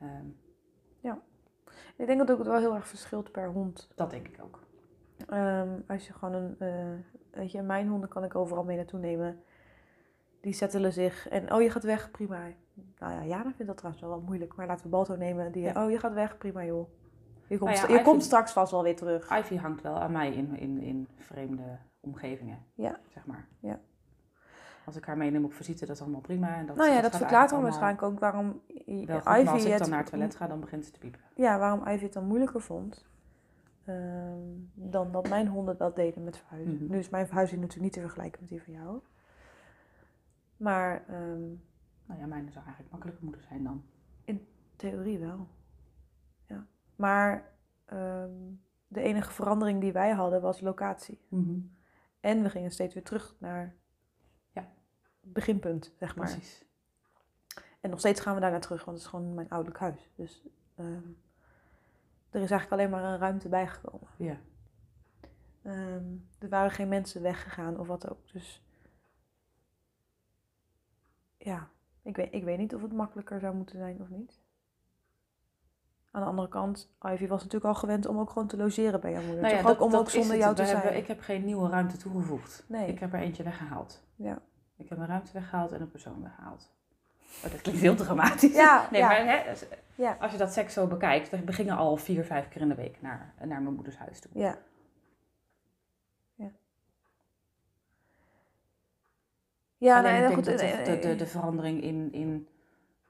Ehm, 0.00 0.26
Ik 1.96 2.06
denk 2.06 2.18
dat 2.18 2.28
het 2.28 2.38
ook 2.38 2.44
wel 2.44 2.58
heel 2.58 2.74
erg 2.74 2.88
verschilt 2.88 3.32
per 3.32 3.48
hond. 3.48 3.90
dat 3.94 4.10
denk 4.10 4.28
ik 4.28 4.38
ook. 4.42 4.66
Ehm, 5.28 5.68
als 5.86 6.06
je 6.06 6.12
gewoon 6.12 6.34
een, 6.34 6.56
eh, 6.58 7.38
weet 7.40 7.52
je, 7.52 7.62
mijn 7.62 7.88
honden 7.88 8.08
kan 8.08 8.24
ik 8.24 8.34
overal 8.34 8.64
mee 8.64 8.76
naartoe 8.76 9.00
nemen. 9.00 9.42
Die 10.40 10.52
settelen 10.52 10.92
zich 10.92 11.28
en, 11.28 11.52
oh 11.52 11.62
je 11.62 11.70
gaat 11.70 11.82
weg, 11.84 12.10
prima. 12.10 12.38
Nou 12.98 13.12
ja, 13.12 13.24
Jana 13.24 13.42
vindt 13.52 13.66
dat 13.66 13.76
trouwens 13.76 14.02
wel 14.04 14.12
wat 14.14 14.22
moeilijk, 14.22 14.54
maar 14.54 14.66
laten 14.66 14.84
we 14.84 14.90
Balto 14.90 15.16
nemen. 15.16 15.52
Die, 15.52 15.62
Ja. 15.62 15.84
oh 15.84 15.90
je 15.90 15.98
gaat 15.98 16.12
weg, 16.14 16.38
prima 16.38 16.64
joh. 16.64 16.88
Je 17.46 17.58
komt, 17.58 17.70
Nou 17.70 17.82
ja, 17.82 17.88
je 17.88 17.94
Ivy- 18.00 18.10
komt 18.10 18.22
straks 18.22 18.52
vast 18.52 18.70
wel 18.72 18.82
weer 18.82 18.96
terug. 18.96 19.38
Ivy 19.38 19.56
hangt 19.56 19.82
wel 19.82 20.00
aan 20.00 20.12
mij 20.12 20.32
in, 20.32 20.56
in, 20.58 20.80
in 20.80 21.08
vreemde 21.16 21.78
omgevingen, 22.00 22.58
Ja. 22.74 22.98
zeg 23.08 23.26
maar. 23.26 23.46
Ja. 23.60 23.78
Als 24.84 24.96
ik 24.96 25.04
haar 25.04 25.16
meeneem 25.16 25.44
op 25.44 25.52
visite, 25.52 25.86
dat 25.86 25.96
is 25.96 26.02
allemaal 26.02 26.20
prima. 26.20 26.56
En 26.56 26.66
dat, 26.66 26.76
nou 26.76 26.90
ja, 26.90 27.00
dat 27.00 27.16
verklaart 27.16 27.50
dan 27.50 27.62
waarschijnlijk 27.62 28.02
ook 28.02 28.18
waarom 28.18 28.60
i- 28.68 28.84
allemaal 28.86 29.06
wel 29.06 29.16
goed, 29.16 29.24
maar 29.24 29.52
als 29.52 29.62
Ivy 29.62 29.72
ik 29.72 29.78
dan 29.78 29.90
naar 29.90 29.98
het 29.98 30.08
toilet 30.10 30.36
ga, 30.36 30.46
dan 30.46 30.60
begint 30.60 30.84
ze 30.84 30.90
te 30.90 30.98
piepen. 30.98 31.20
ja, 31.34 31.58
waarom 31.58 31.88
Ivy 31.88 32.04
het 32.04 32.12
dan 32.12 32.24
moeilijker 32.26 32.60
vond. 32.60 33.06
Ehm, 33.88 34.40
dan 34.74 35.12
dat 35.12 35.28
mijn 35.28 35.48
honden 35.48 35.76
dat 35.76 35.96
deden 35.96 36.24
met 36.24 36.36
verhuizen. 36.36 36.74
Mhm. 36.74 36.90
Nu 36.92 36.98
is 36.98 37.08
mijn 37.08 37.26
verhuizing 37.26 37.60
natuurlijk 37.60 37.84
niet 37.84 37.94
te 38.02 38.08
vergelijken 38.08 38.40
met 38.40 38.50
die 38.50 38.62
van 38.62 38.72
jou. 38.72 39.00
Maar 40.56 41.04
ehm, 41.08 41.46
Nou 42.06 42.20
ja, 42.20 42.26
mijne 42.26 42.50
zou 42.50 42.64
eigenlijk 42.64 42.90
makkelijker 42.90 43.24
moeten 43.24 43.42
zijn 43.42 43.64
dan. 43.64 43.84
Theorie 44.76 45.18
wel. 45.18 45.48
Ja. 46.46 46.66
Maar 46.96 47.52
ehm, 47.84 48.30
de 48.88 49.00
enige 49.00 49.32
verandering 49.32 49.80
die 49.80 49.92
wij 49.92 50.10
hadden 50.10 50.40
was 50.40 50.60
locatie. 50.60 51.20
En 52.20 52.42
we 52.42 52.50
gingen 52.50 52.70
steeds 52.70 52.94
weer 52.94 53.02
terug 53.04 53.34
naar 53.38 53.74
Ja. 54.52 54.68
het 55.20 55.32
beginpunt, 55.32 55.92
zeg 55.96 56.16
maar. 56.16 56.30
Precies. 56.30 56.64
En 57.80 57.90
nog 57.90 57.98
steeds 57.98 58.20
gaan 58.20 58.34
we 58.34 58.40
daar 58.40 58.50
naar 58.50 58.60
terug, 58.60 58.84
want 58.84 58.96
het 58.96 59.06
is 59.06 59.12
gewoon 59.12 59.34
mijn 59.34 59.48
ouderlijk 59.48 59.80
huis. 59.80 60.10
Dus 60.14 60.44
er 62.38 62.44
is 62.44 62.50
eigenlijk 62.50 62.72
alleen 62.82 62.90
maar 63.02 63.12
een 63.12 63.18
ruimte 63.18 63.48
bijgekomen. 63.48 64.08
Ja. 64.16 64.36
Ehm, 65.62 66.04
er 66.38 66.48
waren 66.48 66.70
geen 66.70 66.88
mensen 66.88 67.22
weggegaan 67.22 67.78
of 67.78 67.86
wat 67.86 68.10
ook. 68.10 68.32
Dus 68.32 68.62
ja, 71.36 71.68
ik 72.02 72.16
weet, 72.16 72.34
ik 72.34 72.44
weet 72.44 72.58
niet 72.58 72.74
of 72.74 72.82
het 72.82 72.92
makkelijker 72.92 73.40
zou 73.40 73.54
moeten 73.54 73.78
zijn 73.78 74.00
of 74.00 74.08
niet. 74.08 74.40
Aan 76.10 76.22
de 76.22 76.28
andere 76.28 76.48
kant, 76.48 76.90
Ivy 77.02 77.26
was 77.26 77.42
natuurlijk 77.42 77.74
al 77.74 77.80
gewend 77.80 78.06
om 78.06 78.18
ook 78.18 78.30
gewoon 78.30 78.48
te 78.48 78.56
logeren 78.56 79.00
bij 79.00 79.12
jouw 79.12 79.22
moeder. 79.22 79.40
Nou 79.42 79.54
ja, 79.54 79.60
Toch 79.60 79.70
ook 79.70 79.76
dat- 79.76 79.86
om 79.86 79.92
dat 79.92 80.00
ook 80.00 80.08
zonder 80.10 80.36
jou 80.36 80.50
We 80.50 80.56
te 80.56 80.66
zijn. 80.66 80.76
hebben- 80.76 80.96
ik 81.00 81.06
heb 81.06 81.20
geen 81.20 81.44
nieuwe 81.44 81.68
ruimte 81.68 81.96
toegevoegd. 81.96 82.64
Nee. 82.68 82.88
Ik 82.88 82.98
heb 82.98 83.12
er 83.12 83.20
eentje 83.20 83.42
weggehaald. 83.42 84.02
Ja. 84.16 84.38
Ik 84.76 84.88
heb 84.88 84.98
een 84.98 85.06
ruimte 85.06 85.32
weggehaald 85.32 85.72
en 85.72 85.80
een 85.80 85.90
persoon 85.90 86.22
weggehaald. 86.22 86.70
Oh, 87.44 87.50
dat 87.50 87.60
klinkt 87.60 87.80
heel 87.80 87.94
dramatisch. 87.94 88.54
Ja, 88.54 88.88
nee, 88.92 89.00
ja. 89.00 89.06
maar 89.08 89.24
hè, 89.26 89.50
als- 89.50 89.64
Ja. 89.94 90.16
als 90.20 90.32
je 90.32 90.38
dat 90.38 90.52
seks 90.52 90.72
zo 90.72 90.86
bekijkt, 90.86 91.44
we 91.44 91.52
gingen 91.52 91.76
al 91.76 91.96
vier, 91.96 92.24
vijf 92.24 92.48
keer 92.48 92.60
in 92.60 92.68
de 92.68 92.74
week 92.74 93.00
naar, 93.02 93.34
naar 93.38 93.62
mijn 93.62 93.74
moeders 93.74 93.96
huis 93.96 94.20
toe. 94.20 94.30
Ja. 94.34 94.58
Ja. 96.34 96.50
Ja, 99.78 99.98
Alleen 99.98 100.12
nee, 100.12 100.20
ik 100.22 100.26
denk 100.28 100.34
goed. 100.34 100.44
dat 100.44 100.60
eh, 100.60 100.76
de, 100.84 100.84
de, 100.92 100.98
de, 100.98 101.08
eh, 101.12 101.18
de 101.18 101.26
verandering 101.26 101.82
in, 101.82 102.12
in 102.12 102.48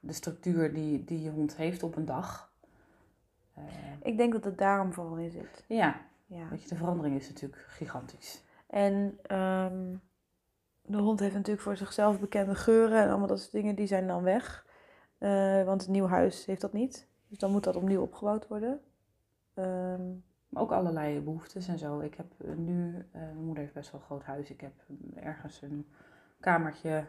de 0.01 0.13
structuur 0.13 0.75
die, 0.75 1.05
die 1.05 1.23
je 1.23 1.31
hond 1.31 1.57
heeft 1.57 1.83
op 1.83 1.97
een 1.97 2.05
dag. 2.05 2.53
eh, 3.55 3.63
Ik 4.03 4.17
denk 4.17 4.33
dat 4.33 4.45
het 4.45 4.59
daarom 4.59 4.93
vooral 4.93 5.17
in 5.17 5.31
zit. 5.31 5.65
ja, 5.69 6.01
Ja. 6.27 6.49
weet 6.49 6.63
je, 6.63 6.69
de 6.69 6.77
verandering 6.77 7.17
is 7.17 7.29
natuurlijk 7.29 7.65
gigantisch. 7.69 8.43
En 8.67 9.19
ehm, 9.23 9.95
de 10.89 10.97
hond 10.99 11.21
heeft 11.21 11.35
natuurlijk 11.35 11.63
voor 11.63 11.77
zichzelf 11.77 12.21
bekende 12.21 12.55
geuren 12.55 13.03
en 13.03 13.09
allemaal 13.09 13.27
dat 13.27 13.41
soort 13.41 13.53
dingen, 13.53 13.75
die 13.75 13.87
zijn 13.87 14.07
dan 14.07 14.23
weg. 14.23 14.67
Eh, 15.19 15.65
want 15.65 15.81
het 15.81 15.91
nieuw 15.91 16.07
huis 16.07 16.45
heeft 16.47 16.61
dat 16.61 16.73
niet. 16.73 17.09
Dus 17.29 17.39
dan 17.39 17.51
moet 17.51 17.65
dat 17.65 17.77
opnieuw 17.77 18.03
opgebouwd 18.03 18.49
worden. 18.49 18.81
Ehm, 19.55 20.03
Maar 20.49 20.63
ook 20.63 20.73
allerlei 20.73 21.21
behoeftes 21.21 21.69
en 21.69 21.79
zo. 21.79 22.01
Ik 22.01 22.15
heb 22.15 22.27
eh, 22.39 22.55
nu, 22.57 23.07
eh, 23.13 23.21
mijn 23.21 23.45
moeder 23.45 23.63
heeft 23.63 23.75
best 23.75 23.91
wel 23.93 24.01
een 24.01 24.07
groot 24.07 24.23
huis. 24.25 24.51
Ik 24.51 24.61
heb 24.61 24.73
ergens 25.15 25.63
een 25.63 25.87
kamertje 26.41 27.05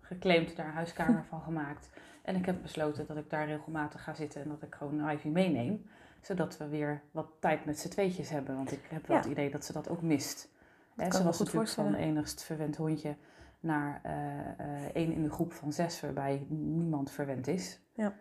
geclaimd, 0.00 0.56
daar 0.56 0.66
een 0.66 0.72
huiskamer 0.72 1.24
van 1.30 1.40
gemaakt. 1.40 1.90
En 2.22 2.36
ik 2.36 2.46
heb 2.46 2.62
besloten 2.62 3.06
dat 3.06 3.16
ik 3.16 3.30
daar 3.30 3.46
regelmatig 3.46 4.02
ga 4.04 4.14
zitten 4.14 4.42
en 4.42 4.48
dat 4.48 4.62
ik 4.62 4.74
gewoon 4.74 5.10
Ivy 5.10 5.28
meeneem. 5.28 5.86
Zodat 6.20 6.56
we 6.56 6.68
weer 6.68 7.02
wat 7.10 7.26
tijd 7.40 7.64
met 7.64 7.78
z'n 7.78 7.88
tweetjes 7.88 8.30
hebben. 8.30 8.56
Want 8.56 8.72
ik 8.72 8.86
heb 8.88 9.06
wel 9.06 9.16
Ja. 9.16 9.22
het 9.22 9.30
idee 9.32 9.50
dat 9.50 9.64
ze 9.64 9.72
dat 9.72 9.88
ook 9.88 10.02
mist. 10.02 10.50
Ik 10.96 11.12
ze 11.12 11.24
was 11.24 11.36
goed 11.36 11.46
natuurlijk 11.46 11.72
van 11.72 11.94
enigst 11.94 12.42
verwend 12.42 12.76
hondje 12.76 13.16
naar 13.60 14.00
eh, 14.02 14.84
eh, 14.84 14.90
één 14.94 15.12
in 15.12 15.22
de 15.22 15.30
groep 15.30 15.52
van 15.52 15.72
zes 15.72 16.00
waarbij 16.00 16.46
niemand 16.48 17.10
verwend 17.10 17.46
is. 17.46 17.80
Ja. 17.92 18.14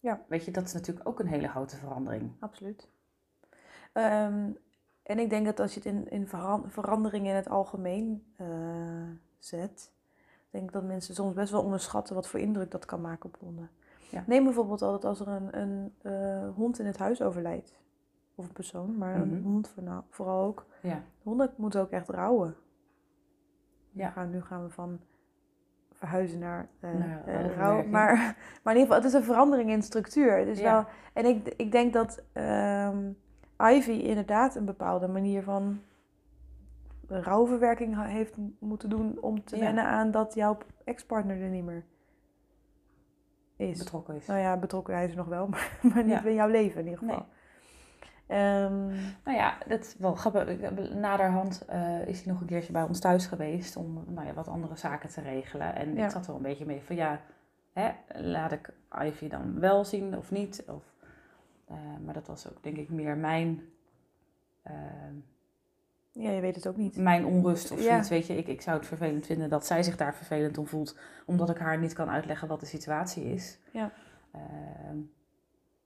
Ja. 0.00 0.20
Weet 0.28 0.44
je, 0.44 0.50
dat 0.50 0.64
is 0.64 0.72
natuurlijk 0.72 1.08
ook 1.08 1.20
een 1.20 1.26
hele 1.26 1.48
grote 1.48 1.76
verandering. 1.76 2.32
absoluut. 2.40 2.88
Ehm, 3.92 4.50
en 5.02 5.18
ik 5.18 5.30
denk 5.30 5.44
dat 5.44 5.60
als 5.60 5.74
je 5.74 5.80
het 5.80 5.88
in, 5.88 6.10
in 6.10 6.26
veran- 6.26 6.70
verandering 6.70 7.26
in 7.26 7.34
het 7.34 7.48
algemeen 7.48 8.32
eh, 8.36 8.46
zet, 9.38 9.92
denk 10.50 10.64
ik 10.64 10.72
dat 10.72 10.84
mensen 10.84 11.14
soms 11.14 11.34
best 11.34 11.52
wel 11.52 11.62
onderschatten 11.62 12.14
wat 12.14 12.28
voor 12.28 12.40
indruk 12.40 12.70
dat 12.70 12.84
kan 12.84 13.00
maken 13.00 13.28
op 13.28 13.36
honden. 13.40 13.70
Ja. 14.10 14.24
Neem 14.26 14.44
bijvoorbeeld 14.44 14.82
altijd 14.82 15.04
als 15.04 15.20
er 15.20 15.28
een, 15.28 15.58
een 15.60 15.92
hond 16.54 16.78
in 16.78 16.86
het 16.86 16.98
huis 16.98 17.22
overlijdt. 17.22 17.74
Of 18.42 18.48
een 18.48 18.54
persoon, 18.54 18.98
maar 18.98 19.14
een 19.14 19.28
Mhm. 19.34 19.42
hond 19.42 19.74
vooral 20.08 20.44
ook. 20.46 20.66
Ja, 20.80 21.02
Honden 21.22 21.50
moeten 21.56 21.80
ook 21.80 21.90
echt 21.90 22.08
rouwen. 22.08 22.56
Ja. 23.90 24.10
Gaan, 24.10 24.30
nu 24.30 24.42
gaan 24.42 24.62
we 24.62 24.70
van 24.70 25.00
verhuizen 25.92 26.38
naar 26.38 26.68
eh 26.80 26.94
Naar 26.94 27.24
eh, 27.26 27.56
rouw. 27.56 27.82
Maar, 27.86 28.14
maar 28.62 28.74
in 28.74 28.80
ieder 28.80 28.94
geval, 28.94 28.96
het 28.96 29.04
is 29.04 29.12
een 29.12 29.22
verandering 29.22 29.70
in 29.70 29.82
structuur. 29.82 30.44
Dus 30.44 30.58
Ja. 30.58 30.72
wel, 30.72 30.84
en 31.12 31.24
ik, 31.36 31.48
ik 31.56 31.72
denk 31.72 31.92
dat 31.92 32.22
ehm, 32.32 33.10
Ivy 33.58 33.90
inderdaad 33.90 34.54
een 34.54 34.64
bepaalde 34.64 35.08
manier 35.08 35.42
van 35.42 35.80
rouwverwerking 37.06 38.06
heeft 38.06 38.36
moeten 38.58 38.88
doen 38.90 39.18
om 39.20 39.44
te 39.44 39.56
Ja. 39.56 39.62
wennen 39.62 39.84
aan 39.84 40.10
dat 40.10 40.34
jouw 40.34 40.58
ex-partner 40.84 41.40
er 41.42 41.48
niet 41.48 41.64
meer 41.64 41.84
is. 43.56 43.78
betrokken 43.78 44.14
is. 44.16 44.26
Nou 44.26 44.40
ja, 44.40 44.56
betrokken 44.56 44.94
hij 44.94 45.04
is 45.04 45.10
er 45.10 45.16
nog 45.16 45.26
wel, 45.26 45.46
maar, 45.52 45.78
maar 45.82 46.04
niet 46.04 46.12
Ja. 46.12 46.24
in 46.24 46.34
jouw 46.34 46.48
leven 46.48 46.78
in 46.80 46.84
ieder 46.84 46.98
geval. 46.98 47.16
Nee. 47.16 47.26
Ehm, 48.26 48.86
Nou 49.24 49.36
ja, 49.36 49.58
dat 49.68 49.80
is 49.80 49.94
wel 49.98 50.14
grappig. 50.14 50.70
Naderhand 50.94 51.64
eh, 51.68 52.06
is 52.06 52.22
hij 52.22 52.32
nog 52.32 52.40
een 52.40 52.46
keertje 52.46 52.72
bij 52.72 52.82
ons 52.82 53.00
thuis 53.00 53.26
geweest 53.26 53.76
om 53.76 54.04
nou 54.08 54.26
ja, 54.26 54.32
wat 54.32 54.48
andere 54.48 54.76
zaken 54.76 55.08
te 55.08 55.20
regelen. 55.20 55.74
En 55.74 55.94
Ja. 55.94 56.04
ik 56.04 56.10
zat 56.10 56.26
wel 56.26 56.36
een 56.36 56.42
beetje 56.42 56.66
mee 56.66 56.82
van 56.82 56.96
ja, 56.96 57.20
hè, 57.72 57.90
laat 58.14 58.52
ik 58.52 58.72
Ivy 59.02 59.28
dan 59.28 59.60
wel 59.60 59.84
zien 59.84 60.16
of 60.16 60.30
niet? 60.30 60.64
Of, 60.66 60.82
eh, 61.68 61.76
maar 62.04 62.14
dat 62.14 62.26
was 62.26 62.48
ook 62.48 62.62
denk 62.62 62.76
ik 62.76 62.88
meer 62.88 63.16
mijn, 63.16 63.62
eh, 64.62 64.72
ja, 66.12 66.30
je 66.30 66.40
weet 66.40 66.54
het 66.56 66.66
ook 66.66 66.76
niet. 66.76 66.96
mijn 66.96 67.24
onrust 67.24 67.70
of 67.70 67.78
Ja. 67.78 67.84
zoiets. 67.88 68.08
Weet 68.08 68.26
je, 68.26 68.36
ik, 68.36 68.46
ik 68.46 68.60
zou 68.62 68.76
het 68.78 68.86
vervelend 68.86 69.26
vinden 69.26 69.48
dat 69.48 69.66
zij 69.66 69.82
zich 69.82 69.96
daar 69.96 70.14
vervelend 70.14 70.58
om 70.58 70.66
voelt, 70.66 70.96
omdat 71.26 71.50
ik 71.50 71.58
haar 71.58 71.78
niet 71.78 71.92
kan 71.92 72.08
uitleggen 72.10 72.48
wat 72.48 72.60
de 72.60 72.66
situatie 72.66 73.24
is. 73.24 73.58
Ja. 73.72 73.90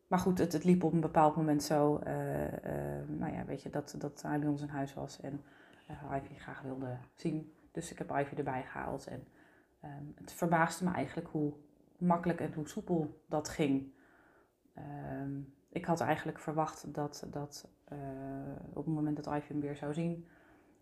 Maar 0.06 0.18
goed, 0.18 0.38
het, 0.38 0.52
het 0.52 0.64
liep 0.64 0.84
op 0.84 0.92
een 0.92 1.00
bepaald 1.00 1.36
moment 1.36 1.62
zo, 1.62 1.96
eh, 1.96 2.46
eh, 2.46 3.08
nou 3.08 3.32
ja, 3.32 3.44
weet 3.44 3.62
je, 3.62 3.70
dat, 3.70 3.94
dat 3.98 4.22
hij 4.22 4.38
bij 4.38 4.48
ons 4.48 4.62
in 4.62 4.68
huis 4.68 4.94
was 4.94 5.20
en 5.20 5.42
eh, 5.86 6.16
Ivy 6.16 6.34
graag 6.34 6.62
wilde 6.62 6.96
zien. 7.14 7.52
Dus 7.72 7.90
ik 7.90 7.98
heb 7.98 8.10
Ivy 8.10 8.34
erbij 8.34 8.62
gehaald 8.62 9.06
en 9.06 9.26
ehm, 9.80 10.04
het 10.14 10.32
verbaasde 10.32 10.84
me 10.84 10.90
eigenlijk 10.92 11.28
hoe 11.28 11.52
makkelijk 11.98 12.40
en 12.40 12.52
hoe 12.54 12.68
soepel 12.68 13.22
dat 13.26 13.48
ging. 13.48 13.92
Ehm, 14.74 15.40
ik 15.68 15.84
had 15.84 16.00
eigenlijk 16.00 16.38
verwacht 16.38 16.94
dat, 16.94 17.26
dat 17.30 17.68
op 18.72 18.84
het 18.84 18.94
moment 18.94 19.16
dat 19.16 19.26
Ivy 19.26 19.48
hem 19.48 19.60
weer 19.60 19.76
zou 19.76 19.94
zien, 19.94 20.26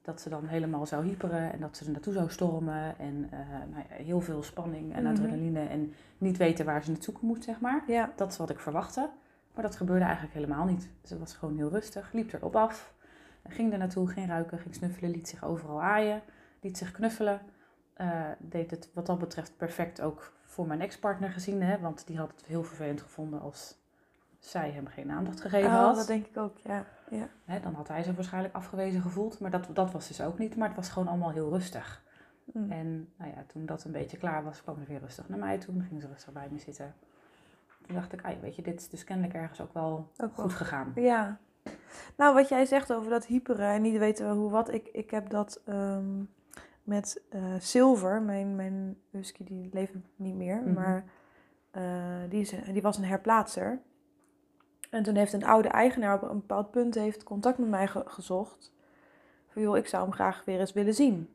dat 0.04 0.20
ze 0.20 0.28
dan 0.28 0.46
helemaal 0.46 0.86
zou 0.86 1.04
hyperen 1.06 1.52
en 1.52 1.60
dat 1.60 1.76
ze 1.76 1.84
er 1.84 1.90
naartoe 1.90 2.12
zou 2.12 2.30
stormen. 2.30 2.98
En 2.98 3.28
eh, 3.30 3.38
nou 3.70 3.84
ja, 3.88 4.04
heel 4.04 4.20
veel 4.20 4.42
spanning 4.42 4.94
en 4.94 5.02
Mhm. 5.02 5.12
adrenaline 5.12 5.60
en 5.60 5.92
niet 6.18 6.36
weten 6.36 6.64
waar 6.64 6.84
ze 6.84 6.94
zoeken 7.00 7.26
moet, 7.26 7.44
zeg 7.44 7.60
maar. 7.60 7.84
Ja, 7.86 8.12
Dat 8.16 8.30
is 8.32 8.36
wat 8.36 8.50
ik 8.50 8.58
verwachtte. 8.60 9.10
Maar 9.54 9.64
dat 9.64 9.76
gebeurde 9.76 10.04
eigenlijk 10.04 10.34
helemaal 10.34 10.64
niet. 10.64 10.88
Ze 11.04 11.18
was 11.18 11.34
gewoon 11.34 11.56
heel 11.56 11.68
rustig, 11.70 12.12
liep 12.12 12.32
erop 12.32 12.56
af. 12.56 12.94
Ging 13.48 13.72
er 13.72 13.78
naartoe, 13.78 14.08
ging 14.08 14.26
ruiken, 14.28 14.58
ging 14.58 14.74
snuffelen, 14.74 15.10
liet 15.10 15.28
zich 15.28 15.44
overal 15.44 15.82
aaien. 15.82 16.22
Liet 16.60 16.78
zich 16.78 16.90
knuffelen. 16.90 17.40
Eh, 17.94 18.22
deed 18.38 18.70
het 18.70 18.90
wat 18.94 19.06
dat 19.06 19.18
betreft 19.18 19.56
perfect 19.56 20.00
ook 20.00 20.32
voor 20.44 20.66
mijn 20.66 20.80
ex-partner 20.80 21.30
gezien. 21.30 21.62
Hè? 21.62 21.78
Want 21.78 22.06
die 22.06 22.18
had 22.18 22.30
het 22.36 22.44
heel 22.46 22.64
vervelend 22.64 23.02
gevonden 23.02 23.40
als 23.40 23.76
zij 24.46 24.70
hem 24.70 24.86
geen 24.86 25.10
aandacht 25.10 25.40
gegeven 25.40 25.70
oh, 25.70 25.76
had. 25.76 25.96
dat 25.96 26.06
denk 26.06 26.26
ik 26.26 26.36
ook, 26.36 26.58
ja. 26.58 26.84
ja. 27.10 27.28
Hè, 27.44 27.60
dan 27.60 27.74
had 27.74 27.88
hij 27.88 28.02
zich 28.02 28.14
waarschijnlijk 28.14 28.54
afgewezen 28.54 29.02
gevoeld. 29.02 29.38
Maar 29.38 29.50
dat, 29.50 29.68
dat 29.72 29.92
was 29.92 30.08
dus 30.08 30.20
ook 30.20 30.38
niet. 30.38 30.56
Maar 30.56 30.68
het 30.68 30.76
was 30.76 30.88
gewoon 30.88 31.08
allemaal 31.08 31.30
heel 31.30 31.50
rustig. 31.50 32.02
Mm. 32.44 32.70
En 32.70 33.12
nou 33.16 33.30
ja, 33.30 33.44
toen 33.46 33.66
dat 33.66 33.84
een 33.84 33.92
beetje 33.92 34.16
klaar 34.16 34.44
was, 34.44 34.62
kwam 34.62 34.78
ze 34.78 34.84
weer 34.86 35.00
rustig 35.00 35.28
naar 35.28 35.38
mij 35.38 35.58
toe. 35.58 35.74
Dan 35.74 35.84
ging 35.84 36.00
ze 36.00 36.08
rustig 36.08 36.32
bij 36.32 36.48
me 36.50 36.58
zitten. 36.58 36.94
Toen 37.86 37.94
dacht 37.94 38.12
ik, 38.12 38.22
ah, 38.22 38.40
weet 38.40 38.56
je, 38.56 38.62
dit 38.62 38.80
is 38.80 38.88
dus 38.88 39.04
kennelijk 39.04 39.34
ergens 39.34 39.60
ook 39.60 39.72
wel 39.72 40.10
Ook 40.16 40.36
wel 40.36 40.44
goed 40.44 40.54
gegaan. 40.54 40.92
Ja. 40.94 41.38
Nou, 42.16 42.34
wat 42.34 42.48
jij 42.48 42.64
zegt 42.64 42.92
over 42.92 43.10
dat 43.10 43.26
hyperen 43.26 43.68
en 43.68 43.82
niet 43.82 43.98
weten 43.98 44.30
hoe 44.30 44.50
wat. 44.50 44.72
Ik, 44.72 44.88
ik 44.92 45.10
heb 45.10 45.30
dat 45.30 45.60
ehm, 45.64 46.22
met 46.82 47.22
eh 47.30 47.54
Silver, 47.58 48.22
mijn, 48.22 48.56
mijn 48.56 48.96
husky, 49.10 49.44
die 49.44 49.68
leeft 49.72 49.92
niet 50.16 50.34
meer. 50.34 50.56
Mhm. 50.56 50.72
Maar 50.72 51.04
eh, 51.70 51.82
die, 52.28 52.40
is, 52.40 52.54
die 52.72 52.82
was 52.82 52.96
een 52.96 53.04
herplaatser. 53.04 53.80
En 54.94 55.02
toen 55.02 55.14
heeft 55.14 55.32
een 55.32 55.44
oude 55.44 55.68
eigenaar 55.68 56.14
op 56.14 56.22
een 56.30 56.38
bepaald 56.40 56.70
punt 56.70 56.94
heeft 56.94 57.22
contact 57.22 57.58
met 57.58 57.68
mij 57.68 57.86
ge- 57.86 58.02
gezocht. 58.06 58.72
Van 59.48 59.62
joh, 59.62 59.76
ik 59.76 59.86
zou 59.86 60.02
hem 60.02 60.12
graag 60.12 60.44
weer 60.44 60.60
eens 60.60 60.72
willen 60.72 60.94
zien. 60.94 61.28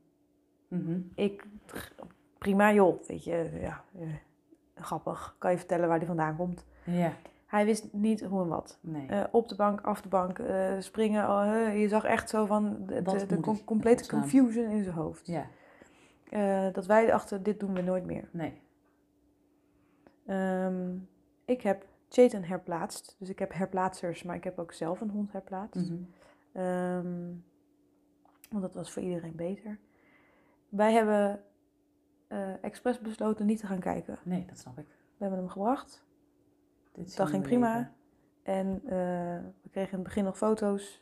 Mhm. 0.68 1.00
Ik, 1.16 1.46
prima 2.38 2.74
joh, 2.74 3.04
weet 3.08 3.24
je, 3.24 3.58
ja, 3.62 3.84
eh, 4.00 4.08
grappig. 4.76 5.36
Kan 5.38 5.52
je 5.52 5.58
vertellen 5.58 5.88
waar 5.88 5.98
hij 5.98 6.08
vandaan 6.08 6.36
komt. 6.36 6.66
Ja, 6.84 7.14
Hij 7.46 7.66
wist 7.66 7.94
niet 7.94 8.22
hoe 8.24 8.42
en 8.42 8.48
wat. 8.48 8.78
nee. 8.82 9.08
Eh, 9.08 9.24
op 9.32 9.48
de 9.50 9.56
bank, 9.56 9.82
af 9.82 10.02
de 10.02 10.10
bank, 10.10 10.40
eh, 10.40 10.74
springen. 10.80 11.30
oh, 11.30 11.78
je 11.80 11.88
zag 11.88 12.04
echt 12.04 12.30
zo 12.30 12.46
van 12.46 12.78
de, 12.86 13.02
de, 13.02 13.40
com- 13.40 13.64
complete 13.64 14.10
confusion 14.10 14.70
in 14.70 14.84
zijn 14.84 14.96
hoofd. 14.96 15.28
ja, 15.28 15.46
Eh, 16.30 16.74
dat 16.74 16.86
wij 16.86 17.06
dachten, 17.06 17.44
dit 17.44 17.60
doen 17.60 17.74
we 17.74 17.82
nooit 17.82 18.06
meer. 18.06 18.30
nee. 18.32 18.62
Ehm, 20.26 20.96
ik 21.46 21.62
heb 21.62 21.86
Chayton 22.10 22.44
herplaatst. 22.44 23.16
Dus 23.20 23.30
ik 23.30 23.40
heb 23.40 23.54
herplaatsers, 23.54 24.24
maar 24.24 24.36
ik 24.36 24.44
heb 24.44 24.60
ook 24.60 24.74
zelf 24.74 25.02
een 25.02 25.10
hond 25.10 25.32
herplaatst. 25.32 25.90
Ehm, 26.54 27.28
want 28.50 28.62
dat 28.62 28.74
was 28.74 28.92
voor 28.92 29.02
iedereen 29.02 29.36
beter. 29.36 29.80
Wij 30.70 30.94
hebben 30.94 31.44
eh 32.28 32.64
expres 32.64 33.00
besloten 33.00 33.46
niet 33.46 33.60
te 33.60 33.68
gaan 33.68 33.80
kijken. 33.80 34.18
Nee, 34.24 34.46
dat 34.46 34.58
snap 34.58 34.78
ik. 34.80 34.86
We 34.88 35.26
hebben 35.26 35.40
hem 35.40 35.50
gebracht. 35.50 36.06
Dit 36.92 37.18
Dat 37.18 37.30
ging 37.30 37.44
prima. 37.44 37.76
even. 37.80 37.94
En 38.44 38.82
eh, 38.86 38.92
we 39.62 39.70
kregen 39.72 39.92
in 39.92 39.98
het 39.98 40.04
begin 40.04 40.24
nog 40.24 40.38
foto's. 40.38 41.02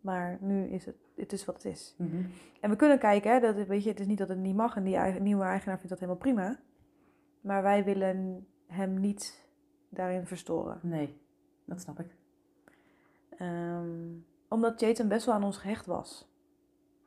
Maar 0.00 0.38
nu 0.40 0.64
is 0.66 0.84
het, 0.84 0.96
het 1.16 1.32
is 1.32 1.44
wat 1.44 1.54
het 1.54 1.64
is. 1.64 1.94
Mhm. 1.98 2.16
En 2.60 2.70
we 2.70 2.76
kunnen 2.76 2.98
kijken, 2.98 3.32
hè, 3.32 3.40
dat, 3.40 3.66
weet 3.66 3.82
je, 3.82 3.88
het 3.90 4.00
is 4.00 4.06
niet 4.06 4.18
dat 4.18 4.28
het 4.28 4.38
niet 4.38 4.56
mag 4.56 4.76
en 4.76 4.84
die 4.84 4.96
eigen- 4.96 5.22
nieuwe 5.22 5.44
eigenaar 5.44 5.74
vindt 5.76 5.90
dat 5.90 5.98
helemaal 6.00 6.20
prima. 6.20 6.58
Maar 7.40 7.62
wij 7.62 7.84
willen 7.84 8.46
hem 8.66 9.00
niet 9.00 9.47
daarin 9.88 10.26
verstoren. 10.26 10.78
Nee, 10.82 11.20
dat 11.64 11.80
snap 11.80 12.00
ik. 12.00 12.06
Ehm, 13.38 13.86
omdat 14.48 14.80
Jayton 14.80 15.08
best 15.08 15.26
wel 15.26 15.34
aan 15.34 15.44
ons 15.44 15.56
gehecht 15.58 15.86
was. 15.86 16.26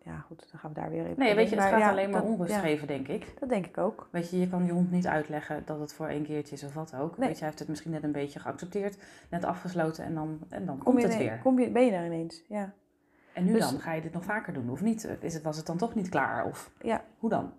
ja 0.04 0.18
goed, 0.20 0.48
dan 0.52 0.60
gaan 0.60 0.74
we 0.74 0.80
daar 0.80 0.90
weer 0.90 1.06
in. 1.06 1.14
Nee, 1.18 1.36
weet 1.36 1.50
je, 1.50 1.56
het 1.56 1.64
Maar 1.64 1.72
gaat 1.74 1.80
ja, 1.82 1.90
alleen 1.90 2.10
maar 2.10 2.38
dat- 2.38 2.48
ja, 2.50 2.60
geven, 2.60 2.88
denk 2.88 3.08
ik. 3.08 3.34
Dat 3.40 3.50
denk 3.50 3.66
ik 3.66 3.78
ook. 3.78 4.08
Weet 4.12 4.30
je, 4.30 4.40
je 4.40 4.48
kan 4.50 4.66
je 4.66 4.72
hond 4.72 4.92
niet 4.92 5.08
uitleggen 5.08 5.64
dat 5.66 5.80
het 5.80 5.94
voor 5.94 6.08
één 6.08 6.24
keertje 6.24 6.56
is 6.56 6.64
of 6.64 6.74
wat 6.74 6.94
ook. 6.96 7.18
Nee. 7.18 7.28
Weet 7.28 7.30
je, 7.38 7.44
hij 7.44 7.48
heeft 7.48 7.60
het 7.60 7.68
misschien 7.68 7.92
net 7.92 8.04
een 8.04 8.12
beetje 8.12 8.40
geaccepteerd, 8.40 8.98
net 9.30 9.44
afgesloten 9.46 10.04
en 10.04 10.14
dan, 10.16 10.40
en 10.50 10.66
dan 10.66 10.76
Kom 10.78 10.84
komt 10.84 11.02
je, 11.02 11.08
het 11.08 11.18
weer. 11.18 11.40
Kom 11.44 11.60
je, 11.60 11.70
ben 11.72 11.86
je 11.86 11.92
daar 11.92 12.06
ineens? 12.06 12.44
Ja. 12.48 12.74
En 13.34 13.46
nu 13.46 13.52
Dus- 13.54 13.70
dan, 13.70 13.80
ga 13.80 13.94
je 13.94 14.02
dit 14.02 14.14
nog 14.14 14.24
vaker 14.24 14.54
doen 14.54 14.70
of 14.70 14.82
niet? 14.82 15.18
Is 15.20 15.34
het, 15.34 15.44
was 15.44 15.58
het 15.58 15.66
dan 15.66 15.78
toch 15.78 15.96
niet 15.96 16.10
klaar? 16.10 16.46
Of 16.46 16.72
Ja. 16.82 17.04
hoe 17.20 17.30
dan? 17.30 17.54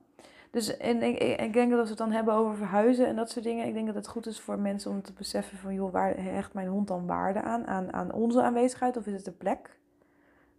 Dus 0.53 0.77
en 0.77 1.03
ik, 1.03 1.19
ik, 1.41 1.53
denk 1.53 1.71
dat 1.71 1.79
als 1.79 1.89
we 1.89 1.95
het 1.95 2.05
dan 2.05 2.13
hebben 2.13 2.35
over 2.35 2.57
verhuizen 2.57 3.07
en 3.07 3.17
dat 3.17 3.31
soort 3.31 3.45
dingen, 3.45 3.67
ik 3.67 3.75
denk 3.75 3.87
dat 3.87 3.95
het 3.95 4.09
goed 4.09 4.27
is 4.27 4.41
voor 4.41 4.59
mensen 4.59 4.91
om 4.91 5.03
te 5.03 5.13
beseffen 5.13 5.59
van, 5.59 5.75
joh, 5.75 5.93
waar 5.93 6.17
hecht 6.17 6.55
mijn 6.55 6.69
hond 6.69 6.89
dan 6.89 7.07
waarde 7.07 7.43
aan? 7.43 7.67
Aan, 7.67 7.93
aan 7.93 8.13
onze 8.13 8.43
aanwezigheid 8.43 8.97
of 8.97 9.07
is 9.07 9.13
het 9.13 9.25
de 9.25 9.33
plek? 9.33 9.79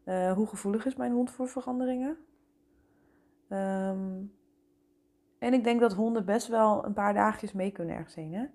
Eh, 0.04 0.32
hoe 0.32 0.48
gevoelig 0.48 0.86
is 0.86 0.96
mijn 0.96 1.12
hond 1.12 1.32
voor 1.32 1.48
veranderingen? 1.48 2.18
Ehm, 3.48 4.22
en 5.40 5.54
ik 5.54 5.64
denk 5.64 5.80
dat 5.80 5.94
honden 5.94 6.26
best 6.26 6.48
wel 6.48 6.86
een 6.86 6.94
paar 6.94 7.14
dagjes 7.14 7.54
mee 7.54 7.72
kunnen 7.72 7.96
ergens 7.96 8.16
heen. 8.16 8.34
Hè? 8.34 8.46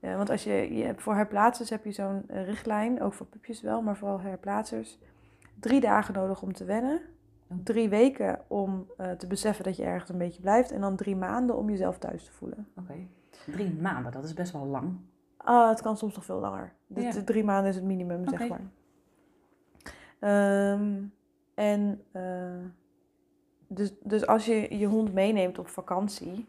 Eh, 0.00 0.16
want 0.16 0.30
als 0.30 0.44
je, 0.44 0.74
je 0.76 0.84
hebt 0.84 1.02
voor 1.02 1.14
herplaatsers 1.14 1.70
heb 1.70 1.84
je 1.84 1.92
zo'n 1.92 2.24
eh, 2.28 2.44
richtlijn, 2.44 3.02
ook 3.02 3.12
voor 3.12 3.26
pupjes 3.26 3.60
wel, 3.60 3.82
maar 3.82 3.96
vooral 3.96 4.20
herplaatsers. 4.20 4.98
Drie 5.60 5.80
dagen 5.80 6.14
nodig 6.14 6.42
om 6.42 6.52
te 6.52 6.64
wennen. 6.64 7.00
Drie 7.64 7.88
weken 7.88 8.40
om 8.48 8.86
eh, 8.96 9.10
te 9.10 9.26
beseffen 9.26 9.64
dat 9.64 9.76
je 9.76 9.82
ergens 9.84 10.10
een 10.10 10.18
beetje 10.18 10.40
blijft. 10.40 10.70
En 10.72 10.80
dan 10.80 10.96
drie 10.96 11.16
maanden 11.16 11.56
om 11.56 11.70
jezelf 11.70 11.98
thuis 11.98 12.24
te 12.24 12.32
voelen. 12.32 12.68
Oké. 12.76 12.94
Drie 13.46 13.74
maanden, 13.74 14.12
dat 14.12 14.24
is 14.24 14.34
best 14.34 14.52
wel 14.52 14.66
lang. 14.66 14.96
Ah, 15.36 15.68
het 15.68 15.80
kan 15.80 15.96
soms 15.96 16.14
nog 16.14 16.24
veel 16.24 16.38
langer. 16.40 16.72
De, 16.86 17.00
Ja. 17.00 17.10
de 17.10 17.24
drie 17.24 17.44
maanden 17.44 17.68
is 17.70 17.76
het 17.76 17.84
minimum, 17.84 18.28
zeg 18.28 18.48
maar. 18.48 18.60
Ehm, 20.18 21.02
en 21.54 22.02
eh, 22.12 22.64
dus, 23.66 23.92
dus 24.02 24.26
als 24.26 24.46
je 24.46 24.78
je 24.78 24.86
hond 24.86 25.12
meeneemt 25.12 25.58
op 25.58 25.68
vakantie, 25.68 26.48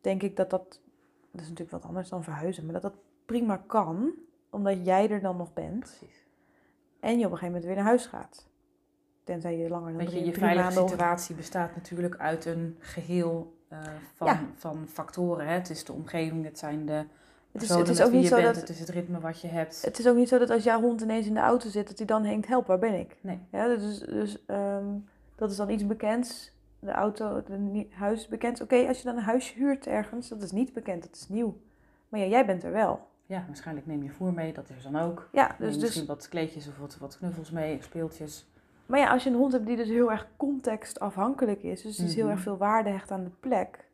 denk 0.00 0.22
ik 0.22 0.36
dat 0.36 0.50
dat, 0.50 0.80
dat 1.30 1.40
is 1.40 1.48
natuurlijk 1.48 1.70
wat 1.70 1.84
anders 1.84 2.08
dan 2.08 2.24
verhuizen, 2.24 2.64
maar 2.64 2.72
dat 2.72 2.82
dat 2.82 2.96
prima 3.24 3.56
kan, 3.66 4.10
omdat 4.50 4.84
jij 4.84 5.10
er 5.10 5.20
dan 5.20 5.36
nog 5.36 5.52
bent 5.52 5.78
Precies. 5.80 6.26
en 7.00 7.18
je 7.18 7.24
op 7.26 7.32
een 7.32 7.38
gegeven 7.38 7.46
moment 7.46 7.64
weer 7.64 7.74
naar 7.74 7.84
huis 7.84 8.06
gaat. 8.06 8.48
Tenzij 9.26 9.58
je 9.58 9.68
langer 9.68 9.88
dan 9.88 9.96
Weet 9.96 10.06
je, 10.06 10.12
drie, 10.12 10.24
je 10.24 10.30
drie 10.30 10.44
veilige 10.44 10.66
maanden 10.74 10.88
situatie 10.88 11.34
bestaat 11.34 11.74
natuurlijk 11.74 12.16
uit 12.16 12.44
een 12.44 12.76
geheel 12.78 13.56
eh, 13.68 13.78
van, 14.14 14.26
Ja. 14.26 14.40
van 14.54 14.86
factoren. 14.88 15.46
Hè? 15.46 15.52
Het 15.52 15.70
is 15.70 15.84
de 15.84 15.92
omgeving, 15.92 16.44
het 16.44 16.58
zijn 16.58 16.86
de 16.86 17.04
Het 17.52 17.62
is, 17.62 17.68
het 17.68 17.88
is 17.88 18.02
ook 18.02 18.12
niet 18.12 18.22
je 18.22 18.28
zo 18.28 18.34
bent, 18.34 18.46
dat 18.46 18.56
het 18.56 18.68
is 18.68 18.78
het 18.78 18.88
ritme 18.88 19.20
wat 19.20 19.40
je 19.40 19.48
hebt. 19.48 19.82
Het 19.84 19.98
is 19.98 20.08
ook 20.08 20.16
niet 20.16 20.28
zo 20.28 20.38
dat 20.38 20.50
als 20.50 20.64
jouw 20.64 20.80
hond 20.80 21.00
ineens 21.00 21.26
in 21.26 21.34
de 21.34 21.40
auto 21.40 21.68
zit, 21.68 21.88
dat 21.88 21.98
hij 21.98 22.06
dan 22.06 22.22
denkt, 22.22 22.46
help, 22.46 22.66
waar 22.66 22.78
ben 22.78 22.94
ik? 22.98 23.16
Nee. 23.20 23.38
Ja, 23.50 23.68
dus 23.68 23.98
dus 23.98 24.44
dat 25.36 25.50
is 25.50 25.56
dan 25.56 25.70
iets 25.70 25.86
bekends. 25.86 26.52
De 26.78 26.90
auto, 26.90 27.36
het 27.36 27.48
huis 27.90 28.20
is 28.20 28.28
bekend. 28.28 28.60
Oké, 28.60 28.86
als 28.88 28.98
je 28.98 29.04
dan 29.04 29.16
een 29.16 29.22
huisje 29.22 29.54
huurt 29.54 29.86
ergens, 29.86 30.28
dat 30.28 30.42
is 30.42 30.52
niet 30.52 30.72
bekend, 30.72 31.02
dat 31.02 31.16
is 31.16 31.28
nieuw. 31.28 31.60
Maar 32.08 32.20
ja, 32.20 32.26
jij 32.26 32.46
bent 32.46 32.64
er 32.64 32.72
wel. 32.72 33.06
Ja, 33.26 33.44
waarschijnlijk 33.46 33.86
neem 33.86 34.02
je 34.02 34.10
voer 34.10 34.32
mee, 34.32 34.52
dat 34.52 34.70
is 34.76 34.82
dan 34.82 34.96
ook. 34.96 35.28
Ja, 35.32 35.46
Neem 35.46 35.68
dus, 35.68 35.74
dus, 35.74 35.82
misschien 35.82 36.06
wat 36.06 36.28
kleedjes 36.28 36.68
of 36.68 36.78
wat, 36.78 36.98
wat 36.98 37.18
knuffels 37.18 37.50
mee, 37.50 37.78
speeltjes. 37.82 38.46
Maar 38.86 38.98
ja, 39.00 39.10
als 39.12 39.24
je 39.24 39.30
een 39.30 39.36
hond 39.36 39.52
hebt 39.52 39.66
die 39.66 39.76
dus 39.76 39.88
heel 39.88 40.10
erg 40.10 40.28
contextafhankelijk 40.36 41.62
is, 41.62 41.82
dus 41.82 41.96
die 41.96 42.08
heel 42.08 42.22
Mhm. 42.24 42.32
erg 42.32 42.40
veel 42.40 42.56
waarde 42.56 42.90
hecht 42.90 43.10
aan 43.10 43.24
de 43.24 43.30
plek, 43.40 43.90